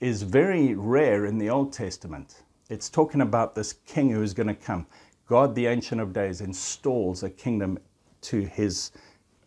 is 0.00 0.22
very 0.22 0.74
rare 0.74 1.26
in 1.26 1.36
the 1.36 1.50
Old 1.50 1.72
Testament. 1.72 2.42
It's 2.70 2.88
talking 2.88 3.20
about 3.20 3.54
this 3.54 3.74
king 3.74 4.10
who 4.10 4.22
is 4.22 4.32
going 4.32 4.46
to 4.46 4.54
come. 4.54 4.86
God, 5.26 5.54
the 5.54 5.66
Ancient 5.66 6.00
of 6.00 6.14
Days, 6.14 6.40
installs 6.40 7.22
a 7.22 7.30
kingdom 7.30 7.78
to 8.22 8.40
his 8.40 8.90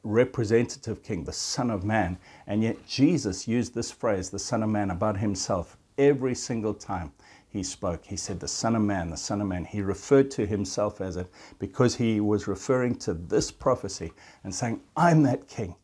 representative 0.03 1.01
king, 1.01 1.23
the 1.23 1.33
Son 1.33 1.71
of 1.71 1.83
Man. 1.83 2.17
And 2.45 2.61
yet 2.61 2.85
Jesus 2.85 3.47
used 3.47 3.73
this 3.73 3.91
phrase, 3.91 4.29
the 4.29 4.39
Son 4.39 4.61
of 4.61 4.69
Man, 4.69 4.91
about 4.91 5.17
himself 5.17 5.77
every 5.97 6.35
single 6.35 6.73
time 6.73 7.11
he 7.53 7.61
spoke. 7.61 8.03
He 8.03 8.17
said, 8.17 8.39
The 8.39 8.47
Son 8.47 8.75
of 8.75 8.81
Man, 8.81 9.11
the 9.11 9.15
Son 9.15 9.39
of 9.39 9.47
Man. 9.47 9.63
He 9.63 9.83
referred 9.83 10.31
to 10.31 10.47
himself 10.47 10.99
as 10.99 11.17
it 11.17 11.27
because 11.59 11.95
he 11.95 12.19
was 12.19 12.47
referring 12.47 12.95
to 12.95 13.13
this 13.13 13.51
prophecy 13.51 14.11
and 14.43 14.53
saying, 14.53 14.81
I'm 14.97 15.21
that 15.23 15.47
king. 15.47 15.75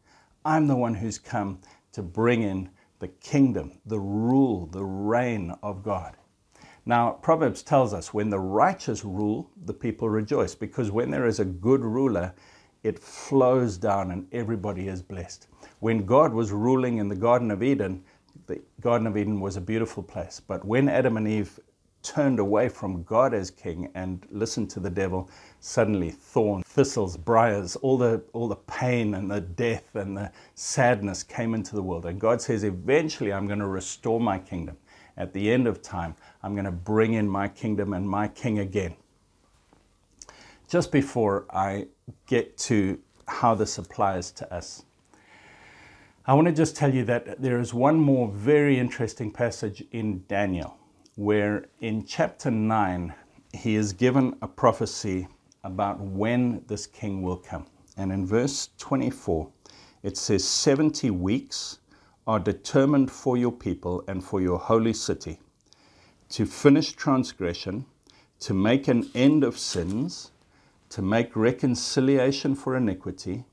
I'm 0.44 0.66
the 0.66 0.76
one 0.76 0.96
who's 0.96 1.20
come 1.20 1.60
to 1.92 2.02
bring 2.02 2.42
in 2.42 2.72
the 2.98 3.10
kingdom, 3.10 3.80
the 3.86 4.00
rule, 4.00 4.66
the 4.66 4.84
reign 4.84 5.54
of 5.62 5.84
God. 5.84 6.18
Now, 6.88 7.12
Proverbs 7.12 7.62
tells 7.62 7.94
us 7.94 8.16
when 8.16 8.32
the 8.32 8.40
righteous 8.40 9.06
rule, 9.06 9.52
the 9.66 9.74
people 9.74 10.10
rejoice, 10.10 10.56
because 10.56 10.90
when 10.90 11.12
there 11.12 11.28
is 11.28 11.40
a 11.40 11.46
good 11.46 11.82
ruler, 11.82 12.34
it 12.82 12.98
flows 12.98 13.78
down 13.78 14.10
and 14.10 14.28
everybody 14.32 14.88
is 14.88 15.04
blessed. 15.04 15.48
When 15.82 16.08
God 16.08 16.34
was 16.34 16.52
ruling 16.52 16.98
in 16.98 17.10
the 17.10 17.16
Garden 17.16 17.52
of 17.52 17.62
Eden, 17.62 18.04
the 18.50 18.60
Garden 18.82 19.08
of 19.08 19.16
Eden 19.16 19.40
was 19.40 19.56
a 19.56 19.62
beautiful 19.62 20.04
place. 20.04 20.42
But 20.46 20.66
when 20.66 20.90
Adam 20.90 21.18
and 21.18 21.28
Eve 21.28 21.60
turned 22.02 22.40
away 22.40 22.68
from 22.68 23.04
God 23.04 23.34
as 23.34 23.52
king 23.52 23.92
and 23.94 24.26
listened 24.32 24.70
to 24.72 24.80
the 24.80 24.90
devil, 24.90 25.30
suddenly 25.60 26.10
thorns, 26.10 26.66
thistles, 26.66 27.16
briars, 27.16 27.76
all 27.78 27.98
the, 27.98 28.24
all 28.34 28.48
the 28.48 28.56
pain 28.56 29.14
and 29.14 29.30
the 29.30 29.42
death 29.42 29.96
and 29.96 30.18
the 30.18 30.32
sadness 30.56 31.22
came 31.22 31.54
into 31.54 31.76
the 31.76 31.84
world. 31.84 32.06
And 32.08 32.20
God 32.20 32.42
says, 32.42 32.64
eventually 32.64 33.32
I'm 33.32 33.46
going 33.46 33.60
to 33.60 33.68
restore 33.68 34.20
my 34.20 34.40
kingdom. 34.40 34.78
At 35.16 35.32
the 35.34 35.52
end 35.52 35.68
of 35.68 35.82
time, 35.82 36.16
I'm 36.42 36.54
going 36.54 36.66
to 36.66 36.72
bring 36.72 37.14
in 37.14 37.30
my 37.30 37.50
kingdom 37.50 37.94
and 37.94 38.10
my 38.10 38.30
king 38.30 38.60
again. 38.60 38.96
Just 40.68 40.92
before 40.92 41.46
I 41.52 41.88
get 42.26 42.58
to 42.60 43.00
how 43.28 43.54
this 43.54 43.78
applies 43.78 44.32
to 44.32 44.52
us, 44.54 44.86
I 46.30 46.34
want 46.34 46.46
to 46.46 46.54
just 46.54 46.76
tell 46.76 46.94
you 46.94 47.06
that 47.06 47.42
there 47.42 47.60
is 47.60 47.74
one 47.74 47.98
more 47.98 48.28
very 48.28 48.78
interesting 48.78 49.32
passage 49.32 49.84
in 49.92 50.26
Daniel 50.28 50.78
where 51.16 51.66
in 51.80 52.06
chapter 52.06 52.52
9 52.52 53.16
he 53.52 53.74
is 53.74 53.94
given 53.94 54.36
a 54.44 54.48
prophecy 54.48 55.28
about 55.64 56.00
when 56.00 56.64
this 56.68 56.86
king 56.86 57.24
will 57.24 57.38
come. 57.38 57.66
And 57.98 58.12
in 58.12 58.28
verse 58.28 58.70
24, 58.78 59.50
it 60.04 60.18
says, 60.18 60.48
70 60.48 61.10
weeks 61.10 61.80
are 62.28 62.40
determined 62.40 63.10
for 63.10 63.36
your 63.36 63.52
people 63.52 64.04
and 64.08 64.24
for 64.24 64.40
your 64.40 64.60
holy 64.60 64.94
city 64.94 65.40
to 66.30 66.46
finish 66.46 66.92
transgression, 66.92 67.88
to 68.42 68.54
make 68.54 68.88
an 68.88 69.10
end 69.16 69.44
of 69.44 69.58
sins, 69.58 70.30
to 70.90 71.02
make 71.02 71.36
reconciliation 71.36 72.54
for 72.54 72.76
iniquity, 72.76 73.46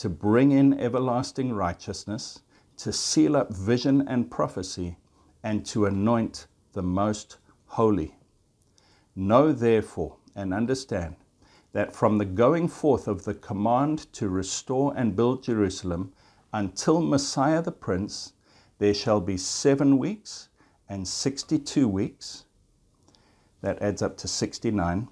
to 0.00 0.08
bring 0.08 0.50
in 0.50 0.80
everlasting 0.80 1.52
righteousness, 1.52 2.40
to 2.78 2.90
seal 2.90 3.36
up 3.36 3.52
vision 3.52 4.02
and 4.08 4.30
prophecy, 4.30 4.96
and 5.42 5.66
to 5.66 5.84
anoint 5.84 6.46
the 6.72 6.82
most 6.82 7.36
holy. 7.66 8.16
Know 9.14 9.52
therefore 9.52 10.16
and 10.34 10.54
understand 10.54 11.16
that 11.72 11.94
from 11.94 12.16
the 12.16 12.24
going 12.24 12.66
forth 12.66 13.06
of 13.08 13.24
the 13.24 13.34
command 13.34 14.10
to 14.14 14.30
restore 14.30 14.94
and 14.96 15.14
build 15.14 15.42
Jerusalem 15.42 16.14
until 16.50 17.02
Messiah 17.02 17.60
the 17.60 17.70
Prince, 17.70 18.32
there 18.78 18.94
shall 18.94 19.20
be 19.20 19.36
seven 19.36 19.98
weeks 19.98 20.48
and 20.88 21.06
62 21.06 21.86
weeks. 21.86 22.46
That 23.60 23.82
adds 23.82 24.00
up 24.00 24.16
to 24.16 24.28
69. 24.28 25.08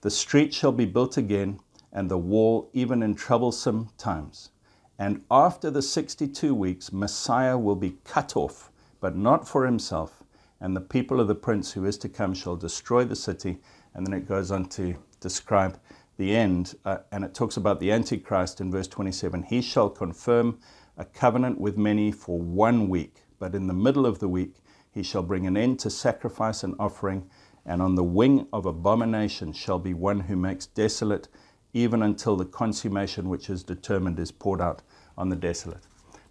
The 0.00 0.10
street 0.10 0.54
shall 0.54 0.72
be 0.72 0.86
built 0.86 1.18
again, 1.18 1.60
and 1.92 2.10
the 2.10 2.18
wall 2.18 2.70
even 2.72 3.02
in 3.02 3.14
troublesome 3.14 3.88
times. 3.98 4.50
And 4.98 5.24
after 5.30 5.70
the 5.70 5.82
62 5.82 6.54
weeks, 6.54 6.92
Messiah 6.92 7.56
will 7.56 7.76
be 7.76 7.96
cut 8.04 8.36
off, 8.36 8.70
but 9.00 9.16
not 9.16 9.48
for 9.48 9.64
himself 9.64 10.20
and 10.60 10.76
the 10.76 10.80
people 10.80 11.20
of 11.20 11.28
the 11.28 11.34
prince 11.34 11.72
who 11.72 11.86
is 11.86 11.96
to 11.98 12.08
come 12.08 12.34
shall 12.34 12.56
destroy 12.56 13.04
the 13.04 13.16
city. 13.16 13.58
And 13.94 14.06
then 14.06 14.12
it 14.12 14.28
goes 14.28 14.50
on 14.50 14.66
to 14.70 14.94
describe 15.20 15.78
the 16.18 16.36
end, 16.36 16.74
uh, 16.84 16.98
and 17.12 17.24
it 17.24 17.34
talks 17.34 17.56
about 17.56 17.80
the 17.80 17.90
Antichrist 17.90 18.60
in 18.60 18.70
verse 18.70 18.86
27. 18.86 19.42
He 19.44 19.62
shall 19.62 19.88
confirm 19.88 20.58
a 20.98 21.04
covenant 21.04 21.58
with 21.58 21.78
many 21.78 22.12
for 22.12 22.38
one 22.38 22.90
week, 22.90 23.22
but 23.38 23.54
in 23.54 23.66
the 23.66 23.74
middle 23.74 24.04
of 24.04 24.18
the 24.18 24.28
week 24.28 24.56
he 24.92 25.02
shall 25.02 25.22
bring 25.22 25.46
an 25.46 25.56
end 25.56 25.78
to 25.78 25.88
sacrifice 25.88 26.62
and 26.62 26.74
offering, 26.78 27.30
and 27.64 27.80
on 27.80 27.94
the 27.94 28.04
wing 28.04 28.46
of 28.52 28.66
abomination 28.66 29.52
shall 29.54 29.78
be 29.78 29.94
one 29.94 30.20
who 30.20 30.36
makes 30.36 30.66
desolate, 30.66 31.28
even 31.72 32.02
until 32.02 32.36
the 32.36 32.44
consummation 32.44 33.28
which 33.28 33.50
is 33.50 33.62
determined 33.62 34.18
is 34.18 34.32
poured 34.32 34.60
out 34.60 34.82
on 35.16 35.28
the 35.28 35.36
desolate. 35.36 35.82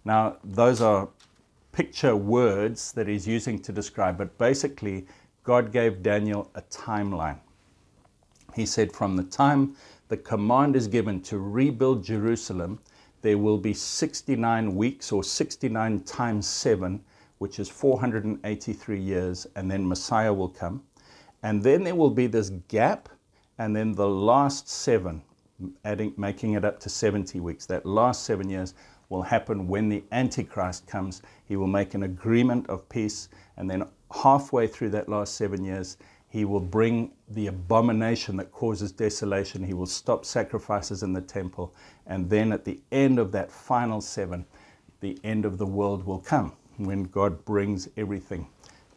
Now, 0.04 0.36
those 0.44 0.80
are 0.80 1.08
picture 1.72 2.16
words 2.16 2.92
that 2.92 3.06
he's 3.06 3.26
using 3.26 3.58
to 3.60 3.72
describe, 3.72 4.18
but 4.18 4.36
basically, 4.38 5.06
God 5.44 5.72
gave 5.72 6.02
Daniel 6.02 6.50
a 6.54 6.62
timeline. 6.62 7.38
He 8.54 8.66
said, 8.66 8.92
From 8.92 9.16
the 9.16 9.24
time 9.24 9.76
the 10.08 10.16
command 10.16 10.76
is 10.76 10.88
given 10.88 11.20
to 11.22 11.38
rebuild 11.38 12.04
Jerusalem, 12.04 12.80
there 13.22 13.38
will 13.38 13.58
be 13.58 13.74
69 13.74 14.74
weeks 14.74 15.12
or 15.12 15.22
69 15.22 16.00
times 16.00 16.46
7, 16.46 17.02
which 17.38 17.58
is 17.58 17.68
483 17.68 18.98
years, 18.98 19.46
and 19.56 19.70
then 19.70 19.86
Messiah 19.86 20.32
will 20.32 20.48
come. 20.48 20.82
And 21.42 21.62
then 21.62 21.84
there 21.84 21.94
will 21.94 22.10
be 22.10 22.26
this 22.26 22.50
gap, 22.68 23.08
and 23.58 23.74
then 23.74 23.92
the 23.92 24.08
last 24.08 24.68
seven, 24.68 25.22
adding, 25.84 26.12
making 26.16 26.52
it 26.54 26.64
up 26.64 26.80
to 26.80 26.88
70 26.88 27.40
weeks. 27.40 27.66
That 27.66 27.86
last 27.86 28.24
seven 28.24 28.48
years 28.48 28.74
will 29.08 29.22
happen 29.22 29.68
when 29.68 29.88
the 29.88 30.02
Antichrist 30.12 30.86
comes. 30.86 31.22
He 31.44 31.56
will 31.56 31.66
make 31.66 31.94
an 31.94 32.04
agreement 32.04 32.68
of 32.68 32.88
peace, 32.88 33.28
and 33.56 33.68
then 33.68 33.84
halfway 34.12 34.66
through 34.66 34.90
that 34.90 35.08
last 35.08 35.34
seven 35.34 35.64
years, 35.64 35.96
he 36.28 36.44
will 36.44 36.60
bring 36.60 37.10
the 37.28 37.48
abomination 37.48 38.36
that 38.36 38.52
causes 38.52 38.92
desolation. 38.92 39.64
He 39.64 39.74
will 39.74 39.86
stop 39.86 40.24
sacrifices 40.24 41.02
in 41.02 41.12
the 41.12 41.20
temple. 41.20 41.74
And 42.06 42.30
then 42.30 42.52
at 42.52 42.64
the 42.64 42.80
end 42.92 43.18
of 43.18 43.32
that 43.32 43.50
final 43.50 44.00
seven, 44.00 44.46
the 45.00 45.18
end 45.24 45.44
of 45.44 45.58
the 45.58 45.66
world 45.66 46.06
will 46.06 46.20
come 46.20 46.52
when 46.76 47.04
God 47.04 47.44
brings 47.44 47.88
everything 47.96 48.46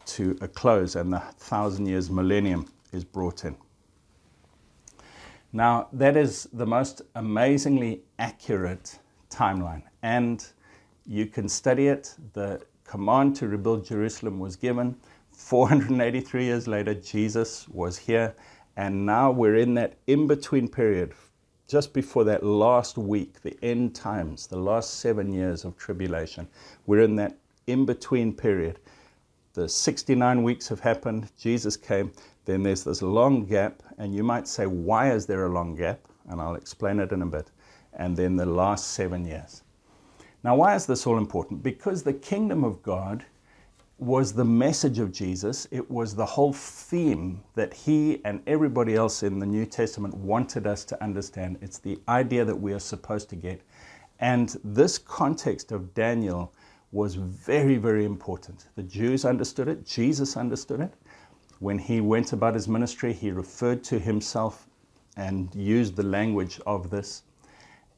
to 0.05 0.37
a 0.41 0.47
close 0.47 0.95
and 0.95 1.11
the 1.11 1.19
thousand 1.37 1.87
years 1.87 2.09
millennium 2.11 2.67
is 2.91 3.03
brought 3.03 3.45
in. 3.45 3.55
Now, 5.55 5.87
that 5.93 6.17
is 6.17 6.49
the 6.51 6.65
most 6.65 7.03
amazingly 7.13 8.01
accurate 8.17 8.97
timeline 9.29 9.83
and 10.01 10.45
you 11.05 11.27
can 11.27 11.47
study 11.47 11.87
it. 11.87 12.15
The 12.33 12.61
command 12.85 13.35
to 13.37 13.47
rebuild 13.47 13.85
Jerusalem 13.85 14.39
was 14.39 14.55
given. 14.55 14.95
483 15.31 16.43
years 16.43 16.67
later, 16.67 16.93
Jesus 16.93 17.67
was 17.69 17.97
here, 17.97 18.35
and 18.77 19.05
now 19.05 19.31
we're 19.31 19.57
in 19.57 19.73
that 19.75 19.97
in 20.07 20.27
between 20.27 20.67
period, 20.67 21.13
just 21.67 21.93
before 21.93 22.23
that 22.25 22.43
last 22.43 22.97
week, 22.97 23.41
the 23.41 23.57
end 23.63 23.95
times, 23.95 24.47
the 24.47 24.57
last 24.57 24.99
seven 24.99 25.33
years 25.33 25.65
of 25.65 25.77
tribulation. 25.77 26.47
We're 26.85 27.01
in 27.01 27.15
that 27.17 27.37
in 27.67 27.85
between 27.85 28.33
period. 28.33 28.79
The 29.53 29.67
69 29.67 30.43
weeks 30.43 30.67
have 30.67 30.79
happened, 30.79 31.31
Jesus 31.37 31.77
came, 31.77 32.11
then 32.45 32.63
there's 32.63 32.83
this 32.83 33.01
long 33.01 33.45
gap, 33.45 33.83
and 33.97 34.13
you 34.13 34.23
might 34.23 34.47
say, 34.47 34.65
why 34.65 35.11
is 35.11 35.25
there 35.25 35.45
a 35.45 35.49
long 35.49 35.75
gap? 35.75 35.99
And 36.29 36.41
I'll 36.41 36.55
explain 36.55 36.99
it 36.99 37.11
in 37.11 37.21
a 37.21 37.25
bit. 37.25 37.51
and 37.95 38.17
then 38.17 38.35
the 38.35 38.45
last 38.45 38.91
seven 38.91 39.25
years. 39.25 39.63
Now, 40.43 40.55
why 40.55 40.75
is 40.75 40.85
this 40.85 41.07
all 41.07 41.17
important? 41.17 41.63
Because 41.63 42.03
the 42.03 42.13
kingdom 42.13 42.63
of 42.63 42.83
God 42.83 43.25
was 43.97 44.33
the 44.33 44.43
message 44.43 44.99
of 44.99 45.11
Jesus. 45.11 45.67
It 45.71 45.89
was 45.89 46.15
the 46.15 46.25
whole 46.25 46.51
theme 46.51 47.41
that 47.55 47.73
he 47.73 48.19
and 48.25 48.41
everybody 48.47 48.95
else 48.95 49.23
in 49.23 49.39
the 49.39 49.45
New 49.45 49.65
Testament 49.65 50.13
wanted 50.15 50.67
us 50.67 50.83
to 50.85 51.01
understand. 51.01 51.57
It's 51.61 51.77
the 51.77 51.99
idea 52.09 52.43
that 52.43 52.55
we 52.55 52.73
are 52.73 52.79
supposed 52.79 53.29
to 53.29 53.35
get. 53.35 53.61
And 54.19 54.57
this 54.63 54.97
context 54.97 55.71
of 55.71 55.93
Daniel 55.93 56.53
was 56.91 57.15
very, 57.15 57.77
very 57.77 58.03
important. 58.03 58.67
The 58.75 58.83
Jews 58.83 59.25
understood 59.25 59.67
it, 59.67 59.85
Jesus 59.85 60.35
understood 60.35 60.81
it. 60.81 60.93
When 61.63 61.79
he 61.79 62.01
went 62.01 62.33
about 62.33 62.55
his 62.55 62.67
ministry, 62.67 63.13
he 63.13 63.31
referred 63.31 63.85
to 63.85 63.97
himself 63.97 64.67
and 65.15 65.47
used 65.55 65.95
the 65.95 66.03
language 66.03 66.59
of 66.67 66.89
this. 66.89 67.23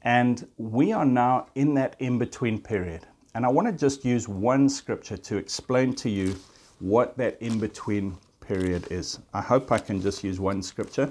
And 0.03 0.47
we 0.57 0.93
are 0.93 1.03
now 1.03 1.47
in 1.55 1.73
that 1.73 1.95
in 1.97 2.19
between 2.19 2.61
period. 2.61 3.07
And 3.33 3.43
I 3.43 3.49
want 3.49 3.67
to 3.67 3.73
just 3.73 4.05
use 4.05 4.27
one 4.27 4.69
scripture 4.69 5.17
to 5.17 5.37
explain 5.37 5.95
to 5.95 6.11
you 6.11 6.35
what 6.77 7.17
that 7.17 7.41
in 7.41 7.57
between 7.57 8.15
period 8.39 8.91
is. 8.91 9.17
I 9.33 9.41
hope 9.41 9.71
I 9.71 9.79
can 9.79 9.99
just 9.99 10.23
use 10.23 10.39
one 10.39 10.61
scripture. 10.61 11.09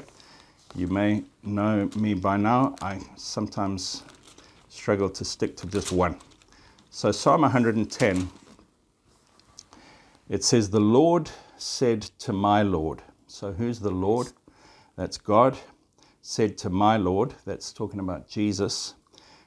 You 0.77 0.87
may 0.87 1.25
know 1.43 1.91
me 1.97 2.15
by 2.15 2.37
now. 2.37 2.77
I 2.81 3.01
sometimes 3.17 4.05
struggle 4.69 5.11
to 5.11 5.25
stick 5.25 5.57
to 5.57 5.67
just 5.67 5.91
one. 5.91 6.21
So, 6.91 7.11
Psalm 7.11 7.41
110, 7.41 8.29
it 10.29 10.45
says, 10.45 10.71
The 10.71 10.79
Lord 10.79 11.33
said 11.57 12.03
to 12.21 12.33
my 12.33 12.63
Lord. 12.63 13.03
So, 13.27 13.53
who's 13.53 13.81
the 13.81 13.91
Lord? 13.91 14.33
That's 14.97 15.19
God. 15.19 15.59
Said 16.23 16.57
to 16.59 16.71
my 16.71 16.97
Lord, 16.97 17.35
that's 17.45 17.73
talking 17.73 18.01
about 18.01 18.29
Jesus, 18.29 18.95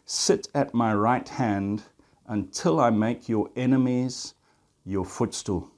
Sit 0.05 0.47
at 0.53 0.73
my 0.73 0.93
right 0.93 1.27
hand 1.27 1.83
until 2.27 2.79
I 2.79 2.89
make 2.91 3.27
your 3.27 3.49
enemies 3.55 4.35
your 4.85 5.03
footstool. 5.03 5.69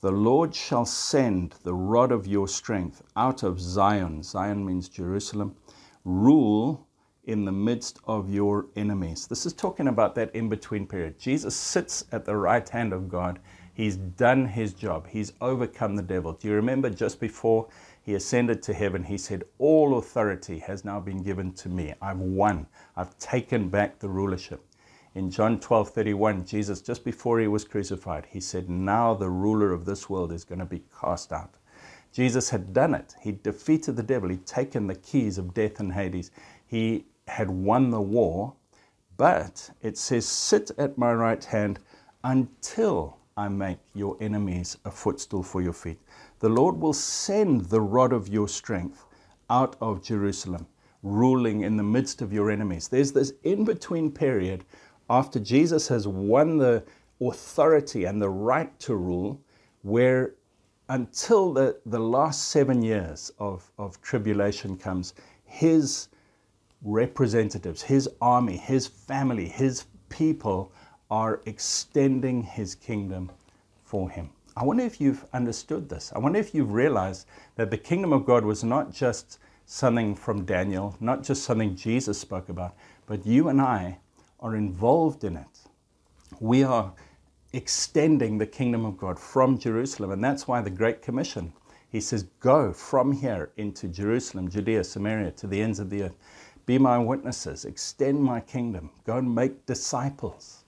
The 0.00 0.12
Lord 0.12 0.54
shall 0.54 0.86
send 0.86 1.56
the 1.62 1.74
rod 1.74 2.12
of 2.12 2.26
your 2.26 2.48
strength 2.48 3.02
out 3.16 3.42
of 3.42 3.60
Zion. 3.60 4.22
Zion 4.22 4.64
means 4.64 4.88
Jerusalem. 4.88 5.56
Rule 6.04 6.86
in 7.24 7.44
the 7.44 7.52
midst 7.52 7.98
of 8.06 8.30
your 8.30 8.66
enemies. 8.76 9.26
This 9.26 9.44
is 9.44 9.52
talking 9.52 9.88
about 9.88 10.14
that 10.14 10.34
in 10.34 10.48
between 10.48 10.86
period. 10.86 11.18
Jesus 11.18 11.54
sits 11.54 12.04
at 12.12 12.24
the 12.24 12.36
right 12.36 12.66
hand 12.66 12.92
of 12.92 13.08
God. 13.08 13.40
He's 13.78 13.94
done 13.94 14.46
his 14.46 14.72
job, 14.72 15.06
he's 15.06 15.34
overcome 15.40 15.94
the 15.94 16.02
devil. 16.02 16.32
Do 16.32 16.48
you 16.48 16.54
remember 16.54 16.90
just 16.90 17.20
before 17.20 17.68
he 18.02 18.16
ascended 18.16 18.60
to 18.64 18.74
heaven, 18.74 19.04
he 19.04 19.16
said, 19.16 19.44
All 19.60 19.98
authority 19.98 20.58
has 20.58 20.84
now 20.84 20.98
been 20.98 21.22
given 21.22 21.52
to 21.52 21.68
me. 21.68 21.94
I've 22.02 22.18
won, 22.18 22.66
I've 22.96 23.16
taken 23.20 23.68
back 23.68 24.00
the 24.00 24.08
rulership. 24.08 24.66
In 25.14 25.30
John 25.30 25.60
12 25.60 25.90
31, 25.90 26.44
Jesus, 26.44 26.80
just 26.80 27.04
before 27.04 27.38
he 27.38 27.46
was 27.46 27.64
crucified, 27.64 28.26
he 28.28 28.40
said, 28.40 28.68
Now 28.68 29.14
the 29.14 29.30
ruler 29.30 29.72
of 29.72 29.84
this 29.84 30.10
world 30.10 30.32
is 30.32 30.42
going 30.42 30.58
to 30.58 30.64
be 30.64 30.82
cast 31.00 31.32
out. 31.32 31.54
Jesus 32.12 32.50
had 32.50 32.72
done 32.72 32.96
it. 32.96 33.14
He 33.20 33.30
defeated 33.30 33.94
the 33.94 34.02
devil. 34.02 34.30
He'd 34.30 34.44
taken 34.44 34.88
the 34.88 34.96
keys 34.96 35.38
of 35.38 35.54
death 35.54 35.78
and 35.78 35.92
Hades. 35.92 36.32
He 36.66 37.04
had 37.28 37.48
won 37.48 37.90
the 37.90 38.00
war, 38.00 38.54
but 39.16 39.70
it 39.82 39.96
says, 39.96 40.26
Sit 40.26 40.72
at 40.78 40.98
my 40.98 41.12
right 41.12 41.44
hand 41.44 41.78
until 42.24 43.17
I 43.38 43.46
make 43.46 43.78
your 43.94 44.16
enemies 44.20 44.76
a 44.84 44.90
footstool 44.90 45.44
for 45.44 45.62
your 45.62 45.72
feet. 45.72 46.00
The 46.40 46.48
Lord 46.48 46.80
will 46.80 46.92
send 46.92 47.66
the 47.66 47.80
rod 47.80 48.12
of 48.12 48.26
your 48.26 48.48
strength 48.48 49.04
out 49.48 49.76
of 49.80 50.02
Jerusalem, 50.02 50.66
ruling 51.04 51.60
in 51.60 51.76
the 51.76 51.84
midst 51.84 52.20
of 52.20 52.32
your 52.32 52.50
enemies. 52.50 52.88
There's 52.88 53.12
this 53.12 53.32
in 53.44 53.64
between 53.64 54.10
period 54.10 54.64
after 55.08 55.38
Jesus 55.38 55.86
has 55.86 56.08
won 56.08 56.58
the 56.58 56.82
authority 57.20 58.06
and 58.06 58.20
the 58.20 58.28
right 58.28 58.76
to 58.80 58.96
rule, 58.96 59.40
where 59.82 60.34
until 60.88 61.52
the, 61.52 61.78
the 61.86 62.00
last 62.00 62.48
seven 62.48 62.82
years 62.82 63.30
of, 63.38 63.70
of 63.78 64.02
tribulation 64.02 64.76
comes, 64.76 65.14
his 65.44 66.08
representatives, 66.82 67.82
his 67.82 68.08
army, 68.20 68.56
his 68.56 68.88
family, 68.88 69.46
his 69.46 69.84
people 70.08 70.72
are 71.10 71.40
extending 71.46 72.42
his 72.42 72.74
kingdom 72.74 73.30
for 73.84 74.10
him. 74.10 74.30
I 74.56 74.64
wonder 74.64 74.82
if 74.82 75.00
you've 75.00 75.24
understood 75.32 75.88
this. 75.88 76.12
I 76.14 76.18
wonder 76.18 76.38
if 76.38 76.54
you've 76.54 76.72
realized 76.72 77.26
that 77.56 77.70
the 77.70 77.78
kingdom 77.78 78.12
of 78.12 78.26
God 78.26 78.44
was 78.44 78.64
not 78.64 78.92
just 78.92 79.38
something 79.66 80.14
from 80.14 80.44
Daniel, 80.44 80.96
not 81.00 81.22
just 81.22 81.44
something 81.44 81.76
Jesus 81.76 82.18
spoke 82.18 82.48
about, 82.48 82.74
but 83.06 83.24
you 83.24 83.48
and 83.48 83.60
I 83.60 83.98
are 84.40 84.56
involved 84.56 85.24
in 85.24 85.36
it. 85.36 85.60
We 86.40 86.62
are 86.62 86.92
extending 87.52 88.38
the 88.38 88.46
kingdom 88.46 88.84
of 88.84 88.98
God 88.98 89.18
from 89.18 89.58
Jerusalem, 89.58 90.10
and 90.10 90.22
that's 90.22 90.48
why 90.48 90.60
the 90.60 90.70
Great 90.70 91.02
Commission. 91.02 91.52
He 91.90 92.00
says, 92.00 92.24
Go 92.40 92.72
from 92.72 93.12
here 93.12 93.50
into 93.56 93.88
Jerusalem, 93.88 94.50
Judea, 94.50 94.84
Samaria, 94.84 95.30
to 95.32 95.46
the 95.46 95.62
ends 95.62 95.78
of 95.78 95.88
the 95.88 96.02
earth. 96.04 96.16
Be 96.66 96.78
my 96.78 96.98
witnesses, 96.98 97.64
extend 97.64 98.22
my 98.22 98.40
kingdom, 98.40 98.90
go 99.04 99.16
and 99.16 99.34
make 99.34 99.64
disciples. 99.64 100.64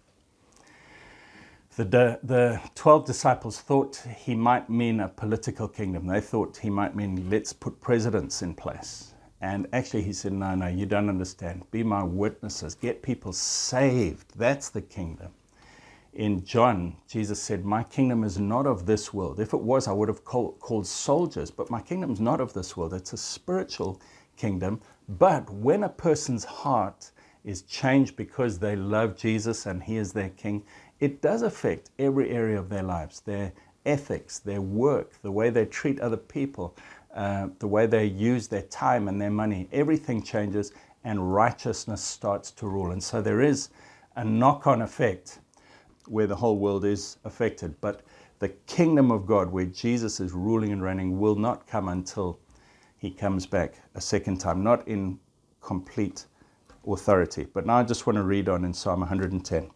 The, 1.76 2.18
the 2.22 2.60
12 2.74 3.06
disciples 3.06 3.60
thought 3.60 4.02
he 4.16 4.34
might 4.34 4.68
mean 4.68 5.00
a 5.00 5.08
political 5.08 5.68
kingdom. 5.68 6.06
They 6.06 6.20
thought 6.20 6.56
he 6.56 6.68
might 6.68 6.96
mean 6.96 7.30
let's 7.30 7.52
put 7.52 7.80
presidents 7.80 8.42
in 8.42 8.54
place. 8.54 9.14
And 9.40 9.68
actually, 9.72 10.02
he 10.02 10.12
said, 10.12 10.32
No, 10.32 10.54
no, 10.54 10.66
you 10.66 10.84
don't 10.84 11.08
understand. 11.08 11.62
Be 11.70 11.82
my 11.82 12.02
witnesses. 12.02 12.74
Get 12.74 13.02
people 13.02 13.32
saved. 13.32 14.32
That's 14.36 14.68
the 14.68 14.82
kingdom. 14.82 15.32
In 16.12 16.44
John, 16.44 16.96
Jesus 17.08 17.40
said, 17.40 17.64
My 17.64 17.84
kingdom 17.84 18.24
is 18.24 18.38
not 18.38 18.66
of 18.66 18.84
this 18.84 19.14
world. 19.14 19.38
If 19.40 19.54
it 19.54 19.60
was, 19.60 19.86
I 19.88 19.92
would 19.92 20.08
have 20.08 20.24
call, 20.24 20.52
called 20.54 20.86
soldiers, 20.86 21.50
but 21.50 21.70
my 21.70 21.80
kingdom 21.80 22.10
is 22.10 22.20
not 22.20 22.40
of 22.40 22.52
this 22.52 22.76
world. 22.76 22.92
It's 22.92 23.12
a 23.12 23.16
spiritual 23.16 24.00
kingdom. 24.36 24.80
But 25.08 25.48
when 25.48 25.84
a 25.84 25.88
person's 25.88 26.44
heart 26.44 27.12
is 27.44 27.62
changed 27.62 28.16
because 28.16 28.58
they 28.58 28.76
love 28.76 29.16
Jesus 29.16 29.66
and 29.66 29.82
He 29.82 29.96
is 29.96 30.12
their 30.12 30.30
King, 30.30 30.64
it 31.00 31.22
does 31.22 31.42
affect 31.42 31.90
every 31.98 32.30
area 32.30 32.58
of 32.58 32.68
their 32.68 32.82
lives 32.82 33.20
their 33.20 33.52
ethics, 33.86 34.38
their 34.38 34.60
work, 34.60 35.12
the 35.22 35.32
way 35.32 35.50
they 35.50 35.64
treat 35.64 36.00
other 36.00 36.16
people, 36.16 36.76
uh, 37.14 37.48
the 37.58 37.66
way 37.66 37.86
they 37.86 38.04
use 38.04 38.46
their 38.48 38.62
time 38.62 39.08
and 39.08 39.20
their 39.20 39.30
money. 39.30 39.68
Everything 39.72 40.22
changes 40.22 40.72
and 41.04 41.32
righteousness 41.32 42.02
starts 42.02 42.50
to 42.52 42.68
rule. 42.68 42.92
And 42.92 43.02
so 43.02 43.22
there 43.22 43.40
is 43.40 43.70
a 44.16 44.24
knock 44.24 44.66
on 44.66 44.82
effect 44.82 45.40
where 46.06 46.26
the 46.26 46.36
whole 46.36 46.58
world 46.58 46.84
is 46.84 47.16
affected. 47.24 47.74
But 47.80 48.02
the 48.38 48.50
kingdom 48.66 49.10
of 49.10 49.26
God, 49.26 49.50
where 49.50 49.66
Jesus 49.66 50.20
is 50.20 50.32
ruling 50.32 50.72
and 50.72 50.82
reigning, 50.82 51.18
will 51.18 51.36
not 51.36 51.66
come 51.66 51.88
until 51.88 52.38
he 52.98 53.10
comes 53.10 53.46
back 53.46 53.74
a 53.94 54.00
second 54.00 54.38
time, 54.38 54.62
not 54.62 54.86
in 54.86 55.18
complete 55.62 56.26
authority. 56.86 57.46
But 57.52 57.66
now 57.66 57.76
I 57.76 57.82
just 57.82 58.06
want 58.06 58.16
to 58.16 58.22
read 58.22 58.48
on 58.48 58.64
in 58.64 58.74
Psalm 58.74 59.00
110, 59.00 59.70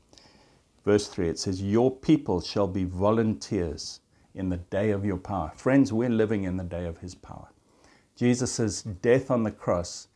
verse 0.84 1.08
3. 1.08 1.28
It 1.28 1.38
says, 1.38 1.62
Your 1.62 1.90
people 1.90 2.40
shall 2.40 2.66
be 2.66 2.84
volunteers 2.84 4.00
in 4.34 4.48
the 4.48 4.56
day 4.56 4.90
of 4.90 5.04
your 5.04 5.16
power. 5.16 5.52
Friends, 5.56 5.92
we're 5.92 6.08
living 6.08 6.44
in 6.44 6.56
the 6.56 6.64
day 6.64 6.86
of 6.86 6.98
his 6.98 7.14
power. 7.14 7.48
Jesus' 8.16 8.82
death 8.82 9.30
on 9.30 9.42
the 9.42 9.50
cross 9.50 10.08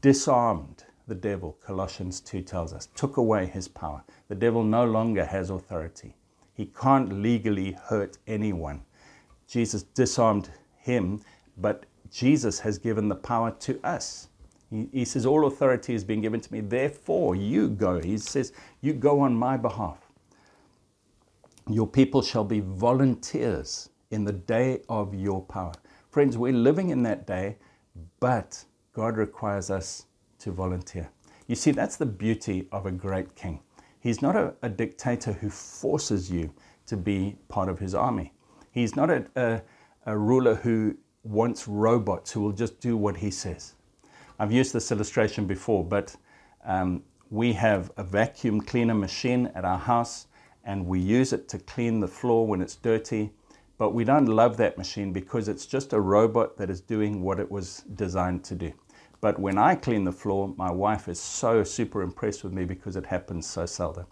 disarmed 0.00 0.84
the 1.08 1.14
devil, 1.14 1.58
Colossians 1.64 2.20
2 2.20 2.42
tells 2.42 2.72
us, 2.72 2.88
took 2.94 3.16
away 3.16 3.46
his 3.46 3.68
power. 3.68 4.04
The 4.28 4.34
devil 4.34 4.62
no 4.62 4.84
longer 4.84 5.24
has 5.24 5.50
authority. 5.50 6.14
He 6.54 6.66
can't 6.66 7.20
legally 7.22 7.72
hurt 7.72 8.18
anyone. 8.26 8.82
Jesus 9.48 9.82
disarmed 9.82 10.50
him, 10.76 11.20
but 11.58 11.86
Jesus 12.10 12.60
has 12.60 12.78
given 12.78 13.08
the 13.08 13.16
power 13.16 13.50
to 13.60 13.80
us. 13.84 14.28
He, 14.70 14.88
he, 14.92 15.04
says, 15.04 15.26
All 15.26 15.46
authority 15.46 15.92
has 15.92 16.04
been 16.04 16.20
given 16.20 16.40
to 16.40 16.52
me, 16.52 16.60
therefore 16.60 17.34
you 17.36 17.68
go. 17.68 18.00
He 18.00 18.16
says, 18.18 18.52
You 18.80 18.92
go 18.92 19.20
on 19.20 19.34
my 19.34 19.56
behalf. 19.56 19.98
Your 21.68 21.86
people 21.86 22.22
shall 22.22 22.44
be 22.44 22.60
volunteers 22.60 23.90
in 24.10 24.24
the 24.24 24.32
day 24.32 24.82
of 24.88 25.14
your 25.14 25.42
power. 25.42 25.72
Friends, 26.10 26.36
we're 26.36 26.52
living 26.52 26.90
in 26.90 27.02
that 27.04 27.26
day, 27.26 27.56
but 28.20 28.64
God 28.92 29.16
requires 29.16 29.70
us 29.70 30.06
to 30.40 30.50
volunteer. 30.50 31.08
You 31.46 31.54
see, 31.54 31.70
that's 31.70 31.96
the 31.96 32.06
beauty 32.06 32.66
of 32.72 32.86
a 32.86 32.90
great 32.90 33.34
king. 33.36 33.60
He's 34.00 34.20
not 34.20 34.34
a, 34.34 34.54
a 34.62 34.68
dictator 34.68 35.32
who 35.32 35.48
forces 35.50 36.30
you 36.30 36.52
to 36.86 36.96
be 36.96 37.36
part 37.48 37.68
of 37.68 37.78
his 37.78 37.94
army. 37.94 38.32
He's 38.72 38.96
not 38.96 39.10
a, 39.10 39.24
a, 39.36 39.62
a 40.06 40.18
ruler 40.18 40.56
who 40.56 40.96
wants 41.22 41.68
robots 41.68 42.32
who 42.32 42.40
will 42.40 42.52
just 42.52 42.80
do 42.80 42.96
what 42.96 43.16
he 43.16 43.30
says. 43.30 43.74
I've 44.38 44.50
used 44.50 44.72
this 44.72 44.90
illustration 44.90 45.46
before, 45.46 45.84
but 45.84 46.16
um, 46.64 47.04
we 47.30 47.52
have 47.52 47.92
a 47.96 48.02
vacuum 48.02 48.60
cleaner 48.60 48.94
machine 48.94 49.50
at 49.54 49.64
our 49.64 49.78
house 49.78 50.26
and 50.64 50.86
we 50.86 51.00
use 51.00 51.32
it 51.32 51.48
to 51.48 51.58
clean 51.58 52.00
the 52.00 52.08
floor 52.08 52.46
when 52.46 52.60
it's 52.60 52.76
dirty. 52.76 53.32
But 53.78 53.94
we 53.94 54.04
don't 54.04 54.26
love 54.26 54.56
that 54.58 54.78
machine 54.78 55.12
because 55.12 55.48
it's 55.48 55.66
just 55.66 55.92
a 55.92 56.00
robot 56.00 56.56
that 56.58 56.70
is 56.70 56.80
doing 56.80 57.22
what 57.22 57.40
it 57.40 57.50
was 57.50 57.84
designed 57.94 58.44
to 58.44 58.54
do. 58.54 58.72
But 59.20 59.38
when 59.38 59.58
I 59.58 59.74
clean 59.74 60.04
the 60.04 60.12
floor, 60.12 60.54
my 60.56 60.70
wife 60.70 61.08
is 61.08 61.20
so 61.20 61.64
super 61.64 62.02
impressed 62.02 62.44
with 62.44 62.52
me 62.52 62.64
because 62.64 62.96
it 62.96 63.06
happens 63.06 63.46
so 63.46 63.66
seldom. 63.66 64.06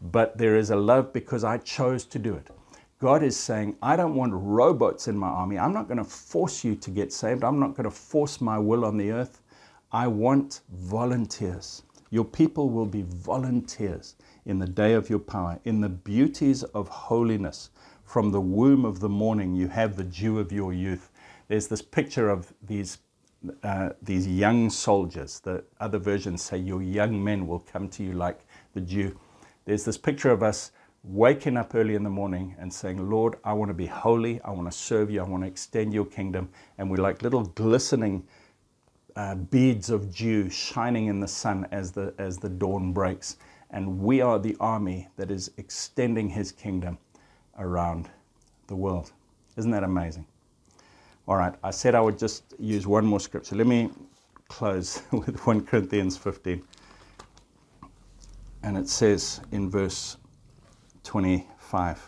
But 0.00 0.38
there 0.38 0.56
is 0.56 0.70
a 0.70 0.76
love 0.76 1.12
because 1.12 1.44
I 1.44 1.58
chose 1.58 2.04
to 2.06 2.18
do 2.18 2.34
it. 2.34 2.50
God 3.00 3.22
is 3.22 3.36
saying, 3.36 3.76
I 3.82 3.96
don't 3.96 4.14
want 4.14 4.32
robots 4.32 5.08
in 5.08 5.16
my 5.16 5.28
army. 5.28 5.58
I'm 5.58 5.74
not 5.74 5.88
going 5.88 5.98
to 5.98 6.04
force 6.04 6.64
you 6.64 6.74
to 6.76 6.90
get 6.90 7.12
saved. 7.12 7.44
I'm 7.44 7.58
not 7.58 7.74
going 7.74 7.84
to 7.84 7.90
force 7.90 8.40
my 8.40 8.58
will 8.58 8.84
on 8.84 8.96
the 8.96 9.10
earth. 9.10 9.42
I 9.92 10.06
want 10.06 10.60
volunteers. 10.72 11.82
Your 12.14 12.24
people 12.24 12.70
will 12.70 12.86
be 12.86 13.02
volunteers 13.02 14.14
in 14.46 14.60
the 14.60 14.68
day 14.68 14.92
of 14.92 15.10
your 15.10 15.18
power, 15.18 15.58
in 15.64 15.80
the 15.80 15.88
beauties 15.88 16.62
of 16.62 16.86
holiness. 16.86 17.70
From 18.04 18.30
the 18.30 18.40
womb 18.40 18.84
of 18.84 19.00
the 19.00 19.08
morning, 19.08 19.56
you 19.56 19.66
have 19.66 19.96
the 19.96 20.04
dew 20.04 20.38
of 20.38 20.52
your 20.52 20.72
youth. 20.72 21.10
There's 21.48 21.66
this 21.66 21.82
picture 21.82 22.28
of 22.30 22.54
these, 22.62 22.98
uh, 23.64 23.90
these 24.00 24.28
young 24.28 24.70
soldiers. 24.70 25.40
The 25.40 25.64
other 25.80 25.98
versions 25.98 26.40
say, 26.40 26.58
Your 26.58 26.84
young 26.84 27.24
men 27.24 27.48
will 27.48 27.58
come 27.58 27.88
to 27.88 28.04
you 28.04 28.12
like 28.12 28.46
the 28.74 28.80
dew. 28.80 29.18
There's 29.64 29.84
this 29.84 29.98
picture 29.98 30.30
of 30.30 30.44
us 30.44 30.70
waking 31.02 31.56
up 31.56 31.74
early 31.74 31.96
in 31.96 32.04
the 32.04 32.10
morning 32.10 32.54
and 32.60 32.72
saying, 32.72 33.10
Lord, 33.10 33.38
I 33.42 33.54
want 33.54 33.70
to 33.70 33.74
be 33.74 33.86
holy. 33.86 34.40
I 34.42 34.52
want 34.52 34.70
to 34.70 34.78
serve 34.78 35.10
you. 35.10 35.20
I 35.20 35.24
want 35.24 35.42
to 35.42 35.48
extend 35.48 35.92
your 35.92 36.06
kingdom. 36.06 36.48
And 36.78 36.88
we're 36.88 36.98
like 36.98 37.22
little 37.22 37.42
glistening 37.42 38.28
uh, 39.16 39.34
beads 39.36 39.90
of 39.90 40.14
dew 40.14 40.50
shining 40.50 41.06
in 41.06 41.20
the 41.20 41.28
sun 41.28 41.66
as 41.70 41.92
the, 41.92 42.14
as 42.18 42.38
the 42.38 42.48
dawn 42.48 42.92
breaks. 42.92 43.36
And 43.70 44.00
we 44.00 44.20
are 44.20 44.38
the 44.38 44.56
army 44.60 45.08
that 45.16 45.30
is 45.30 45.50
extending 45.56 46.28
his 46.28 46.52
kingdom 46.52 46.98
around 47.58 48.08
the 48.66 48.76
world. 48.76 49.12
Isn't 49.56 49.70
that 49.70 49.84
amazing? 49.84 50.26
All 51.26 51.36
right, 51.36 51.54
I 51.62 51.70
said 51.70 51.94
I 51.94 52.00
would 52.00 52.18
just 52.18 52.54
use 52.58 52.86
one 52.86 53.06
more 53.06 53.20
scripture. 53.20 53.56
Let 53.56 53.66
me 53.66 53.90
close 54.48 55.02
with 55.12 55.46
1 55.46 55.64
Corinthians 55.64 56.16
15. 56.16 56.62
And 58.62 58.78
it 58.78 58.88
says 58.88 59.40
in 59.52 59.70
verse 59.70 60.16
25 61.02 62.06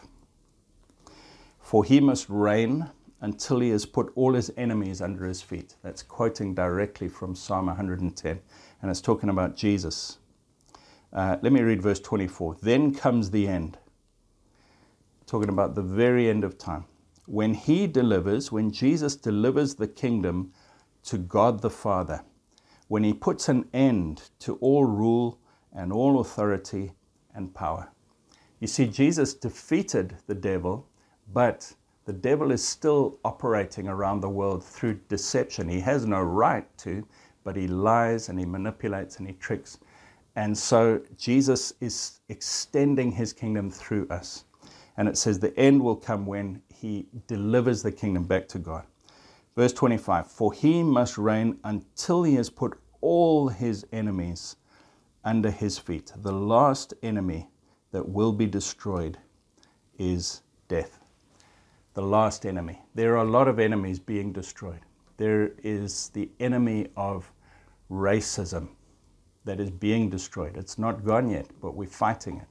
For 1.61 1.85
he 1.85 2.01
must 2.01 2.27
reign 2.29 2.91
until 3.21 3.61
he 3.61 3.71
has 3.71 3.87
put 3.87 4.13
all 4.15 4.35
his 4.35 4.53
enemies 4.57 5.01
under 5.01 5.25
his 5.25 5.43
feet. 5.43 5.77
That's 5.83 6.03
quoting 6.03 6.55
directly 6.55 7.09
from 7.09 7.35
Psalm 7.35 7.67
110, 7.67 8.41
and 8.83 8.91
it's 8.91 9.01
talking 9.01 9.31
about 9.31 9.57
Jesus. 9.57 10.19
Uh, 11.13 11.37
let 11.43 11.53
me 11.53 11.63
read 11.63 11.83
verse 11.83 12.01
24. 12.01 12.59
Then 12.63 12.95
comes 12.95 13.31
the 13.31 13.49
end, 13.49 13.79
talking 15.27 15.49
about 15.49 15.75
the 15.75 15.83
very 15.83 16.29
end 16.29 16.45
of 16.45 16.59
time 16.59 16.85
when 17.27 17.55
he 17.55 17.87
delivers, 17.87 18.51
when 18.51 18.71
Jesus 18.71 19.17
delivers 19.17 19.75
the 19.75 19.89
kingdom 19.89 20.53
to 21.05 21.19
God 21.19 21.61
the 21.61 21.71
Father, 21.71 22.23
when 22.89 23.03
he 23.03 23.13
puts 23.13 23.49
an 23.49 23.69
end 23.75 24.31
to 24.41 24.55
all 24.57 24.85
rule 24.85 25.39
and 25.73 25.93
all 25.93 26.21
authority 26.21 26.93
and 27.35 27.53
power. 27.53 27.91
You 28.61 28.69
see, 28.69 28.87
Jesus 28.87 29.35
defeated 29.35 30.17
the 30.27 30.35
devil, 30.35 30.89
but 31.33 31.75
the 32.07 32.13
devil 32.13 32.53
is 32.53 32.67
still 32.67 33.19
operating 33.25 33.89
around 33.89 34.21
the 34.21 34.29
world 34.29 34.65
through 34.65 34.95
deception. 35.09 35.69
He 35.69 35.81
has 35.81 36.07
no 36.07 36.23
right 36.23 36.67
to, 36.79 37.05
but 37.43 37.57
he 37.57 37.67
lies 37.67 38.29
and 38.29 38.39
he 38.39 38.47
manipulates 38.47 39.19
and 39.19 39.27
he 39.27 39.35
tricks. 39.35 39.79
And 40.37 40.57
so 40.57 41.01
Jesus 41.19 41.73
is 41.81 42.21
extending 42.29 43.11
his 43.11 43.33
kingdom 43.33 43.71
through 43.71 44.07
us. 44.09 44.45
And 44.97 45.09
it 45.09 45.19
says 45.19 45.41
the 45.41 45.59
end 45.59 45.83
will 45.83 45.97
come 45.97 46.27
when 46.27 46.63
he 46.73 47.07
delivers 47.27 47.83
the 47.83 47.93
kingdom 47.93 48.25
back 48.25 48.47
to 48.49 48.59
God. 48.61 48.87
Verse 49.57 49.73
25 49.73 50.29
For 50.31 50.53
he 50.53 50.85
must 50.85 51.19
reign 51.19 51.59
until 51.65 52.23
he 52.23 52.37
has 52.37 52.49
put 52.51 52.79
all 53.01 53.49
his 53.49 53.85
enemies 53.93 54.57
under 55.25 55.51
his 55.51 55.77
feet. 55.77 56.13
The 56.17 56.33
last 56.33 56.95
enemy 57.03 57.49
that 57.91 58.09
will 58.09 58.33
be 58.33 58.47
destroyed 58.47 59.19
is 59.99 60.43
death. 60.69 61.01
The 61.97 62.03
last 62.03 62.45
enemy. 62.45 62.79
There 62.95 63.17
are 63.17 63.25
a 63.25 63.31
lot 63.31 63.49
of 63.49 63.59
enemies 63.59 63.99
being 63.99 64.31
destroyed. 64.31 64.81
There 65.17 65.53
is 65.63 66.11
the 66.11 66.29
enemy 66.41 66.89
of 66.95 67.33
racism 67.91 68.69
that 69.47 69.61
is 69.61 69.71
being 69.71 70.11
destroyed. 70.11 70.59
It's 70.59 70.79
not 70.79 71.07
gone 71.07 71.31
yet, 71.31 71.47
but 71.63 71.75
we're 71.75 71.89
fighting 71.89 72.37
it. 72.37 72.49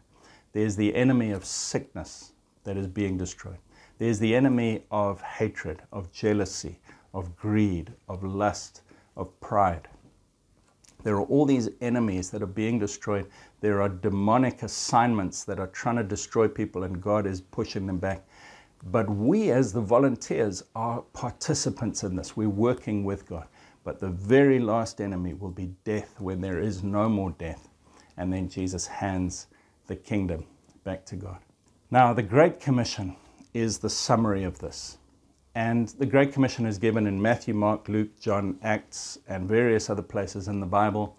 There's 0.51 0.75
the 0.75 0.95
enemy 0.95 1.29
of 1.29 1.45
sickness 1.45 2.31
that 2.63 2.75
is 2.75 2.87
being 2.87 3.19
destroyed. 3.19 3.59
There's 3.99 4.17
the 4.17 4.33
enemy 4.33 4.85
of 4.89 5.21
hatred, 5.21 5.83
of 5.91 6.11
jealousy, 6.11 6.79
of 7.13 7.35
greed, 7.35 7.93
of 8.09 8.23
lust, 8.23 8.81
of 9.15 9.39
pride. 9.41 9.87
There 11.03 11.17
are 11.17 11.25
all 11.25 11.45
these 11.45 11.69
enemies 11.81 12.31
that 12.31 12.41
are 12.41 12.47
being 12.47 12.79
destroyed. 12.79 13.27
There 13.61 13.79
are 13.79 13.89
demonic 13.89 14.63
assignments 14.63 15.43
that 15.43 15.59
are 15.59 15.67
trying 15.67 15.97
to 15.97 16.03
destroy 16.03 16.47
people, 16.47 16.83
and 16.83 16.99
God 16.99 17.27
is 17.27 17.41
pushing 17.41 17.85
them 17.85 17.99
back. 17.99 18.25
But 18.85 19.09
we, 19.09 19.49
as 19.49 19.73
the 19.73 19.81
volunteers, 19.81 20.63
are 20.75 21.01
participants 21.13 22.03
in 22.03 22.15
this. 22.15 22.37
We're 22.37 22.49
working 22.49 23.03
with 23.03 23.27
God. 23.27 23.47
But 23.83 23.99
the 23.99 24.09
very 24.09 24.59
last 24.59 25.01
enemy 25.01 25.33
will 25.33 25.51
be 25.51 25.71
death 25.83 26.19
when 26.19 26.41
there 26.41 26.59
is 26.59 26.83
no 26.83 27.09
more 27.09 27.31
death. 27.31 27.67
And 28.17 28.31
then 28.31 28.47
Jesus 28.47 28.85
hands 28.87 29.47
the 29.87 29.95
kingdom 29.95 30.45
back 30.83 31.05
to 31.07 31.15
God. 31.15 31.37
Now, 31.91 32.13
the 32.13 32.23
Great 32.23 32.59
Commission 32.59 33.15
is 33.53 33.79
the 33.79 33.89
summary 33.89 34.43
of 34.43 34.59
this. 34.59 34.97
And 35.55 35.87
the 35.87 36.05
Great 36.05 36.33
Commission 36.33 36.65
is 36.65 36.77
given 36.77 37.07
in 37.07 37.21
Matthew, 37.21 37.53
Mark, 37.53 37.87
Luke, 37.87 38.19
John, 38.19 38.59
Acts, 38.61 39.19
and 39.27 39.47
various 39.47 39.89
other 39.89 40.01
places 40.01 40.47
in 40.47 40.59
the 40.59 40.65
Bible. 40.65 41.15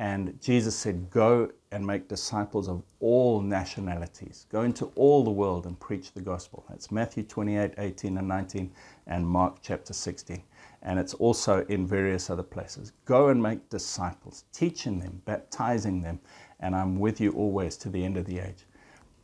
And 0.00 0.40
Jesus 0.40 0.74
said, 0.74 1.10
Go 1.10 1.50
and 1.72 1.86
make 1.86 2.08
disciples 2.08 2.70
of 2.70 2.82
all 3.00 3.42
nationalities. 3.42 4.46
Go 4.50 4.62
into 4.62 4.86
all 4.94 5.22
the 5.22 5.30
world 5.30 5.66
and 5.66 5.78
preach 5.78 6.14
the 6.14 6.22
gospel. 6.22 6.64
That's 6.70 6.90
Matthew 6.90 7.22
28, 7.22 7.74
18, 7.76 8.16
and 8.16 8.26
19, 8.26 8.72
and 9.08 9.26
Mark 9.26 9.58
chapter 9.60 9.92
16. 9.92 10.42
And 10.80 10.98
it's 10.98 11.12
also 11.12 11.66
in 11.66 11.86
various 11.86 12.30
other 12.30 12.42
places. 12.42 12.92
Go 13.04 13.28
and 13.28 13.42
make 13.42 13.68
disciples, 13.68 14.44
teaching 14.54 14.98
them, 14.98 15.20
baptizing 15.26 16.00
them, 16.00 16.18
and 16.60 16.74
I'm 16.74 16.98
with 16.98 17.20
you 17.20 17.32
always 17.32 17.76
to 17.76 17.90
the 17.90 18.02
end 18.02 18.16
of 18.16 18.24
the 18.24 18.38
age. 18.38 18.64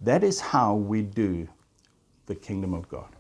That 0.02 0.22
is 0.22 0.40
how 0.40 0.74
we 0.74 1.00
do 1.00 1.48
the 2.26 2.34
kingdom 2.34 2.74
of 2.74 2.86
God. 2.90 3.16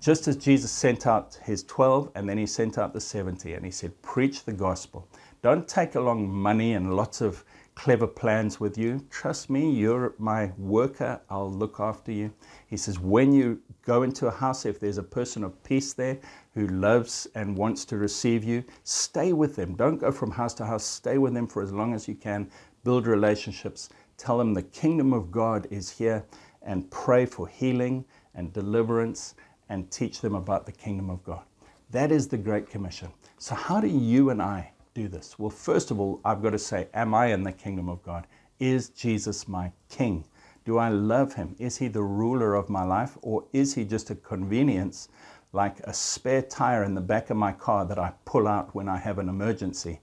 Just 0.00 0.28
as 0.28 0.36
Jesus 0.36 0.70
sent 0.70 1.06
out 1.06 1.38
his 1.42 1.62
12 1.64 2.12
and 2.14 2.28
then 2.28 2.38
he 2.38 2.46
sent 2.46 2.78
out 2.78 2.92
the 2.92 3.00
70 3.00 3.52
and 3.52 3.64
he 3.64 3.70
said, 3.70 4.00
Preach 4.02 4.44
the 4.44 4.52
gospel. 4.52 5.08
Don't 5.46 5.68
take 5.68 5.94
along 5.94 6.28
money 6.28 6.72
and 6.72 6.96
lots 6.96 7.20
of 7.20 7.44
clever 7.76 8.08
plans 8.08 8.58
with 8.58 8.76
you. 8.76 9.06
Trust 9.10 9.48
me, 9.48 9.70
you're 9.70 10.12
my 10.18 10.50
worker. 10.58 11.20
I'll 11.30 11.52
look 11.52 11.78
after 11.78 12.10
you. 12.10 12.32
He 12.66 12.76
says, 12.76 12.98
When 12.98 13.32
you 13.32 13.60
go 13.82 14.02
into 14.02 14.26
a 14.26 14.30
house, 14.32 14.66
if 14.66 14.80
there's 14.80 14.98
a 14.98 15.04
person 15.04 15.44
of 15.44 15.62
peace 15.62 15.92
there 15.92 16.18
who 16.54 16.66
loves 16.66 17.28
and 17.36 17.56
wants 17.56 17.84
to 17.84 17.96
receive 17.96 18.42
you, 18.42 18.64
stay 18.82 19.32
with 19.32 19.54
them. 19.54 19.76
Don't 19.76 19.98
go 19.98 20.10
from 20.10 20.32
house 20.32 20.52
to 20.54 20.66
house. 20.66 20.82
Stay 20.82 21.16
with 21.16 21.32
them 21.32 21.46
for 21.46 21.62
as 21.62 21.72
long 21.72 21.94
as 21.94 22.08
you 22.08 22.16
can. 22.16 22.50
Build 22.82 23.06
relationships. 23.06 23.88
Tell 24.16 24.38
them 24.38 24.52
the 24.52 24.62
kingdom 24.62 25.12
of 25.12 25.30
God 25.30 25.68
is 25.70 25.88
here 25.88 26.24
and 26.62 26.90
pray 26.90 27.24
for 27.24 27.46
healing 27.46 28.04
and 28.34 28.52
deliverance 28.52 29.36
and 29.68 29.88
teach 29.92 30.20
them 30.20 30.34
about 30.34 30.66
the 30.66 30.72
kingdom 30.72 31.08
of 31.08 31.22
God. 31.22 31.44
That 31.92 32.10
is 32.10 32.26
the 32.26 32.36
Great 32.36 32.68
Commission. 32.68 33.10
So, 33.38 33.54
how 33.54 33.80
do 33.80 33.86
you 33.86 34.30
and 34.30 34.42
I 34.42 34.72
do 34.96 35.08
this? 35.08 35.38
Well, 35.38 35.50
first 35.50 35.90
of 35.90 36.00
all, 36.00 36.20
I've 36.24 36.42
got 36.42 36.50
to 36.50 36.58
say, 36.58 36.88
Am 36.94 37.14
I 37.14 37.26
in 37.26 37.42
the 37.42 37.52
kingdom 37.52 37.88
of 37.90 38.02
God? 38.02 38.26
Is 38.58 38.88
Jesus 38.88 39.46
my 39.46 39.70
king? 39.90 40.24
Do 40.64 40.78
I 40.78 40.88
love 40.88 41.34
him? 41.34 41.54
Is 41.58 41.76
he 41.76 41.88
the 41.88 42.02
ruler 42.02 42.54
of 42.54 42.70
my 42.70 42.82
life? 42.82 43.18
Or 43.20 43.44
is 43.52 43.74
he 43.74 43.84
just 43.84 44.08
a 44.08 44.14
convenience, 44.14 45.08
like 45.52 45.80
a 45.80 45.92
spare 45.92 46.40
tire 46.40 46.82
in 46.82 46.94
the 46.94 47.02
back 47.02 47.28
of 47.28 47.36
my 47.36 47.52
car 47.52 47.84
that 47.84 47.98
I 47.98 48.14
pull 48.24 48.48
out 48.48 48.74
when 48.74 48.88
I 48.88 48.96
have 48.96 49.18
an 49.18 49.28
emergency? 49.28 50.00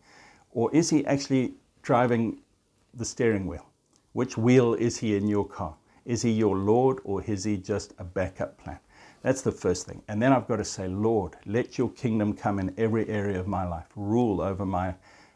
Or 0.52 0.72
is 0.76 0.92
he 0.92 1.04
actually 1.08 1.56
driving 1.82 2.42
the 2.94 3.04
steering 3.04 3.48
wheel? 3.48 3.66
Which 4.14 4.38
wheel 4.38 4.76
is 4.76 4.98
he 4.98 5.16
in 5.16 5.28
your 5.28 5.48
car? 5.48 5.76
Is 6.06 6.22
he 6.22 6.32
your 6.32 6.56
Lord 6.56 7.00
or 7.04 7.24
is 7.24 7.44
he 7.44 7.58
just 7.58 7.96
a 7.98 8.04
backup 8.04 8.60
plan? 8.60 8.80
That's 9.24 9.42
the 9.42 9.52
first 9.52 9.88
thing. 9.88 10.04
And 10.10 10.22
then 10.22 10.34
I've 10.34 10.48
got 10.48 10.58
to 10.58 10.66
say, 10.66 10.88
Lord, 10.88 11.38
let 11.46 11.78
your 11.78 11.90
kingdom 11.90 12.34
come 12.34 12.60
in 12.60 12.74
every 12.78 13.08
area 13.08 13.40
of 13.40 13.48
my 13.48 13.66
life. 13.66 13.88
Rule 13.96 14.42
over 14.42 14.66
my 14.66 14.96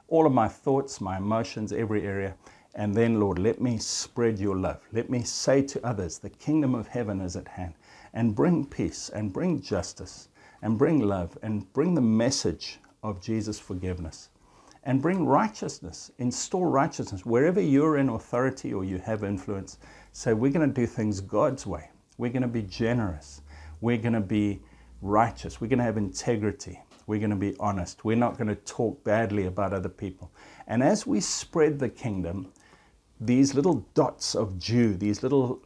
all 0.10 0.26
of 0.26 0.34
my 0.34 0.48
thoughts, 0.48 1.02
my 1.02 1.18
emotions, 1.18 1.74
every 1.74 2.06
area. 2.06 2.36
And 2.76 2.94
then, 2.94 3.20
Lord, 3.20 3.40
let 3.40 3.60
me 3.60 3.78
spread 3.78 4.40
your 4.40 4.56
love. 4.56 4.80
Let 4.94 5.10
me 5.10 5.24
say 5.24 5.62
to 5.64 5.86
others, 5.86 6.20
the 6.20 6.30
kingdom 6.30 6.76
of 6.76 6.88
heaven 6.88 7.20
is 7.22 7.36
at 7.36 7.48
hand. 7.48 7.74
And 8.14 8.36
bring 8.36 8.66
peace 8.66 9.10
and 9.10 9.34
bring 9.34 9.62
justice 9.62 10.30
and 10.62 10.78
bring 10.78 11.00
love 11.00 11.38
and 11.42 11.72
bring 11.74 11.96
the 11.96 12.02
message 12.02 12.80
of 13.04 13.22
Jesus' 13.22 13.60
forgiveness 13.60 14.30
and 14.84 15.02
bring 15.02 15.26
righteousness, 15.26 16.12
install 16.18 16.66
righteousness. 16.66 17.26
Wherever 17.26 17.60
you're 17.60 17.98
in 17.98 18.10
authority 18.10 18.74
or 18.74 18.84
you 18.84 18.98
have 19.00 19.24
influence, 19.24 19.78
say, 20.14 20.34
we're 20.34 20.52
going 20.52 20.68
to 20.68 20.74
do 20.74 20.88
things 20.88 21.20
God's 21.20 21.68
way. 21.68 21.90
We're 22.18 22.32
going 22.32 22.42
to 22.42 22.48
be 22.48 22.64
generous. 22.64 23.42
We're 23.82 23.98
going 23.98 24.14
to 24.14 24.22
be 24.22 24.62
righteous. 25.02 25.62
We're 25.62 25.68
going 25.68 25.80
to 25.80 25.86
have 25.86 25.98
integrity. 25.98 26.80
We're 27.06 27.20
going 27.20 27.32
to 27.32 27.36
be 27.36 27.56
honest. 27.60 28.04
We're 28.04 28.18
not 28.18 28.38
going 28.38 28.48
to 28.48 28.56
talk 28.56 29.04
badly 29.04 29.46
about 29.46 29.74
other 29.74 29.90
people. 29.90 30.32
And 30.68 30.84
as 30.84 31.08
we 31.08 31.20
spread 31.20 31.80
the 31.80 31.90
kingdom, 31.90 32.52
these 33.20 33.56
little 33.56 33.86
dots 33.94 34.36
of 34.36 34.60
dew, 34.60 34.96
these 34.96 35.24
little 35.24 35.62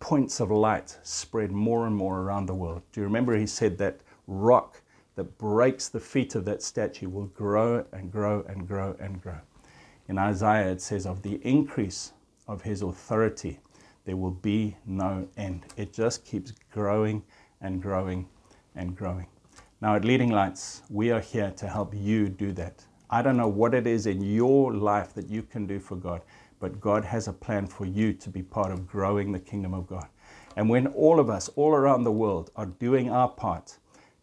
points 0.00 0.40
of 0.40 0.50
light 0.50 0.98
spread 1.02 1.50
more 1.52 1.86
and 1.86 1.96
more 1.96 2.20
around 2.20 2.46
the 2.46 2.54
world. 2.54 2.82
Do 2.92 3.00
you 3.00 3.04
remember 3.04 3.36
he 3.36 3.46
said 3.46 3.78
that 3.78 4.00
rock 4.26 4.82
that 5.14 5.38
breaks 5.38 5.88
the 5.88 6.00
feet 6.00 6.34
of 6.34 6.44
that 6.46 6.62
statue 6.62 7.08
will 7.08 7.26
grow 7.26 7.84
and 7.92 8.10
grow 8.10 8.44
and 8.48 8.66
grow 8.66 8.96
and 8.98 9.20
grow. 9.20 9.38
In 10.08 10.18
Isaiah, 10.18 10.70
it 10.70 10.80
says, 10.80 11.06
Of 11.06 11.22
the 11.22 11.40
increase 11.42 12.12
of 12.48 12.62
his 12.62 12.82
authority, 12.82 13.60
there 14.04 14.16
will 14.16 14.30
be 14.30 14.76
no 14.86 15.28
end. 15.36 15.66
It 15.76 15.92
just 15.92 16.24
keeps 16.24 16.52
growing 16.72 17.22
and 17.62 17.80
growing 17.80 18.28
and 18.74 18.94
growing. 18.94 19.26
Now, 19.80 19.96
at 19.96 20.04
Leading 20.04 20.30
Lights, 20.30 20.82
we 20.90 21.10
are 21.10 21.20
here 21.20 21.50
to 21.56 21.66
help 21.66 21.94
you 21.94 22.28
do 22.28 22.52
that. 22.52 22.84
I 23.10 23.22
don't 23.22 23.36
know 23.36 23.48
what 23.48 23.74
it 23.74 23.86
is 23.86 24.06
in 24.06 24.22
your 24.22 24.72
life 24.72 25.14
that 25.14 25.28
you 25.28 25.42
can 25.42 25.66
do 25.66 25.80
for 25.80 25.96
God, 25.96 26.22
but 26.60 26.80
God 26.80 27.04
has 27.04 27.28
a 27.28 27.32
plan 27.32 27.66
for 27.66 27.84
you 27.84 28.12
to 28.12 28.30
be 28.30 28.42
part 28.42 28.70
of 28.70 28.86
growing 28.86 29.32
the 29.32 29.40
kingdom 29.40 29.74
of 29.74 29.86
God. 29.86 30.06
And 30.56 30.68
when 30.68 30.86
all 30.88 31.18
of 31.18 31.30
us, 31.30 31.48
all 31.56 31.72
around 31.72 32.04
the 32.04 32.12
world, 32.12 32.50
are 32.56 32.66
doing 32.66 33.10
our 33.10 33.28
part, 33.28 33.78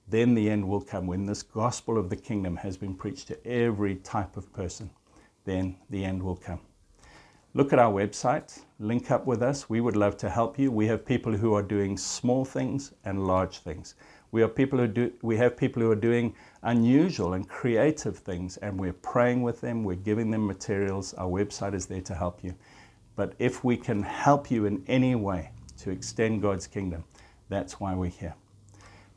then 0.08 0.34
the 0.34 0.50
end 0.50 0.68
will 0.68 0.82
come. 0.82 1.06
When 1.08 1.26
this 1.26 1.44
gospel 1.44 1.98
of 1.98 2.10
the 2.10 2.16
kingdom 2.16 2.56
has 2.58 2.78
been 2.78 2.96
preached 2.96 3.28
to 3.28 3.48
every 3.48 3.96
type 3.98 4.38
of 4.38 4.52
person, 4.54 4.90
then 5.46 5.76
the 5.90 6.06
end 6.06 6.24
will 6.24 6.36
come. 6.36 6.62
Look 7.56 7.74
at 7.74 7.80
our 7.80 7.92
website, 7.92 8.62
link 8.80 9.10
up 9.10 9.26
with 9.26 9.42
us. 9.42 9.68
We 9.68 9.82
would 9.82 9.96
love 9.96 10.16
to 10.18 10.30
help 10.30 10.60
you. 10.60 10.72
We 10.72 10.86
have 10.86 11.04
people 11.04 11.36
who 11.36 11.56
are 11.56 11.64
doing 11.64 11.98
small 11.98 12.46
things 12.46 12.94
and 13.06 13.26
large 13.26 13.58
things. 13.60 13.96
We, 14.32 14.44
are 14.44 14.48
people 14.48 14.78
who 14.78 14.86
do, 14.86 15.12
we 15.24 15.36
have 15.38 15.58
people 15.58 15.82
who 15.82 15.90
are 15.90 15.96
doing 15.96 16.36
unusual 16.62 17.34
and 17.34 17.50
creative 17.50 18.20
things, 18.20 18.58
and 18.58 18.80
we're 18.80 18.94
praying 18.94 19.42
with 19.42 19.62
them, 19.62 19.84
we're 19.84 19.96
giving 19.96 20.30
them 20.30 20.46
materials. 20.46 21.16
Our 21.16 21.28
website 21.28 21.74
is 21.74 21.88
there 21.88 22.02
to 22.02 22.14
help 22.14 22.44
you. 22.44 22.54
But 23.16 23.34
if 23.40 23.64
we 23.64 23.76
can 23.76 24.04
help 24.04 24.52
you 24.52 24.66
in 24.66 24.84
any 24.88 25.16
way 25.16 25.50
to 25.80 25.90
extend 25.90 26.44
God's 26.44 26.68
kingdom, 26.68 27.04
that's 27.50 27.80
why 27.80 27.96
we're 27.96 28.12
here. 28.12 28.36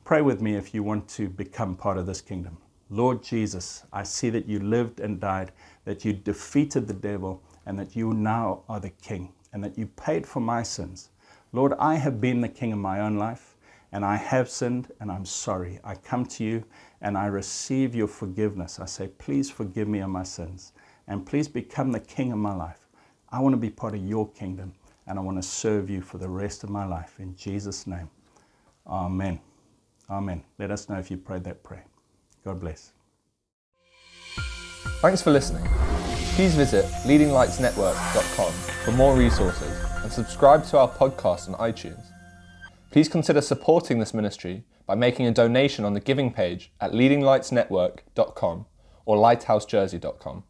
Pray 0.07 0.23
with 0.23 0.41
me 0.41 0.55
if 0.55 0.73
you 0.73 0.83
want 0.83 1.07
to 1.11 1.29
become 1.29 1.75
part 1.77 1.99
of 1.99 2.07
this 2.07 2.23
kingdom. 2.23 2.57
Lord 2.89 3.23
Jesus, 3.23 3.85
I 3.93 4.05
see 4.05 4.31
that 4.31 4.47
you 4.47 4.59
lived 4.59 5.01
and 5.01 5.21
died, 5.21 5.53
that 5.85 6.07
you 6.07 6.15
defeated 6.15 6.89
the 6.89 6.95
devil, 6.95 7.43
and 7.67 7.79
that 7.79 7.95
you 7.97 8.13
now 8.13 8.63
are 8.69 8.81
the 8.81 8.91
king, 8.91 9.33
and 9.53 9.63
that 9.63 9.79
you 9.79 9.87
paid 9.87 10.27
for 10.27 10.41
my 10.41 10.63
sins. 10.63 11.11
Lord, 11.53 11.75
I 11.79 11.97
have 11.97 12.21
been 12.21 12.41
the 12.41 12.49
king 12.49 12.71
in 12.71 12.79
my 12.79 13.01
own 13.01 13.17
life, 13.17 13.57
and 13.93 14.05
I 14.05 14.17
have 14.17 14.49
sinned, 14.49 14.91
and 15.01 15.13
I'm 15.13 15.27
sorry. 15.27 15.79
I 15.85 15.95
come 15.95 16.25
to 16.27 16.45
you 16.45 16.65
and 17.03 17.19
I 17.19 17.27
receive 17.27 17.95
your 17.95 18.07
forgiveness. 18.07 18.81
I 18.81 18.87
say, 18.87 19.09
please 19.09 19.51
forgive 19.51 19.89
me 19.89 19.99
of 19.99 20.09
my 20.09 20.23
sins, 20.23 20.73
and 21.09 21.27
please 21.27 21.49
become 21.49 21.93
the 21.93 22.01
king 22.01 22.33
of 22.33 22.39
my 22.39 22.55
life. 22.55 22.89
I 23.31 23.41
want 23.41 23.53
to 23.53 23.59
be 23.59 23.71
part 23.71 23.95
of 23.95 24.03
your 24.03 24.29
kingdom, 24.31 24.73
and 25.07 25.19
I 25.19 25.23
want 25.23 25.37
to 25.37 25.47
serve 25.47 25.91
you 25.91 26.01
for 26.01 26.19
the 26.19 26.29
rest 26.29 26.65
of 26.65 26.71
my 26.71 26.87
life. 26.87 27.17
In 27.19 27.37
Jesus' 27.37 27.87
name, 27.87 28.09
Amen. 28.87 29.41
Amen. 30.11 30.43
Let 30.59 30.71
us 30.71 30.89
know 30.89 30.99
if 30.99 31.11
you 31.11 31.17
prayed 31.17 31.45
that 31.45 31.63
prayer. 31.63 31.85
God 32.45 32.61
bless. 32.61 32.93
Thanks 35.01 35.23
for 35.23 35.31
listening. 35.31 35.67
Please 36.35 36.55
visit 36.55 36.87
leadinglightsnetwork.com 37.05 38.53
for 38.85 38.93
more 38.93 39.15
resources 39.15 39.85
and 40.03 40.11
subscribe 40.11 40.65
to 40.65 40.79
our 40.79 40.89
podcast 40.89 41.49
on 41.49 41.73
iTunes. 41.73 42.05
Please 42.91 43.09
consider 43.09 43.43
supporting 43.43 43.99
this 43.99 44.15
ministry 44.15 44.65
by 44.87 44.95
making 44.95 45.27
a 45.27 45.31
donation 45.31 45.85
on 45.85 45.93
the 45.93 46.01
giving 46.01 46.33
page 46.33 46.73
at 46.81 46.93
leadinglightsnetwork.com 46.93 48.67
or 49.05 49.17
lighthousejersey.com. 49.17 50.45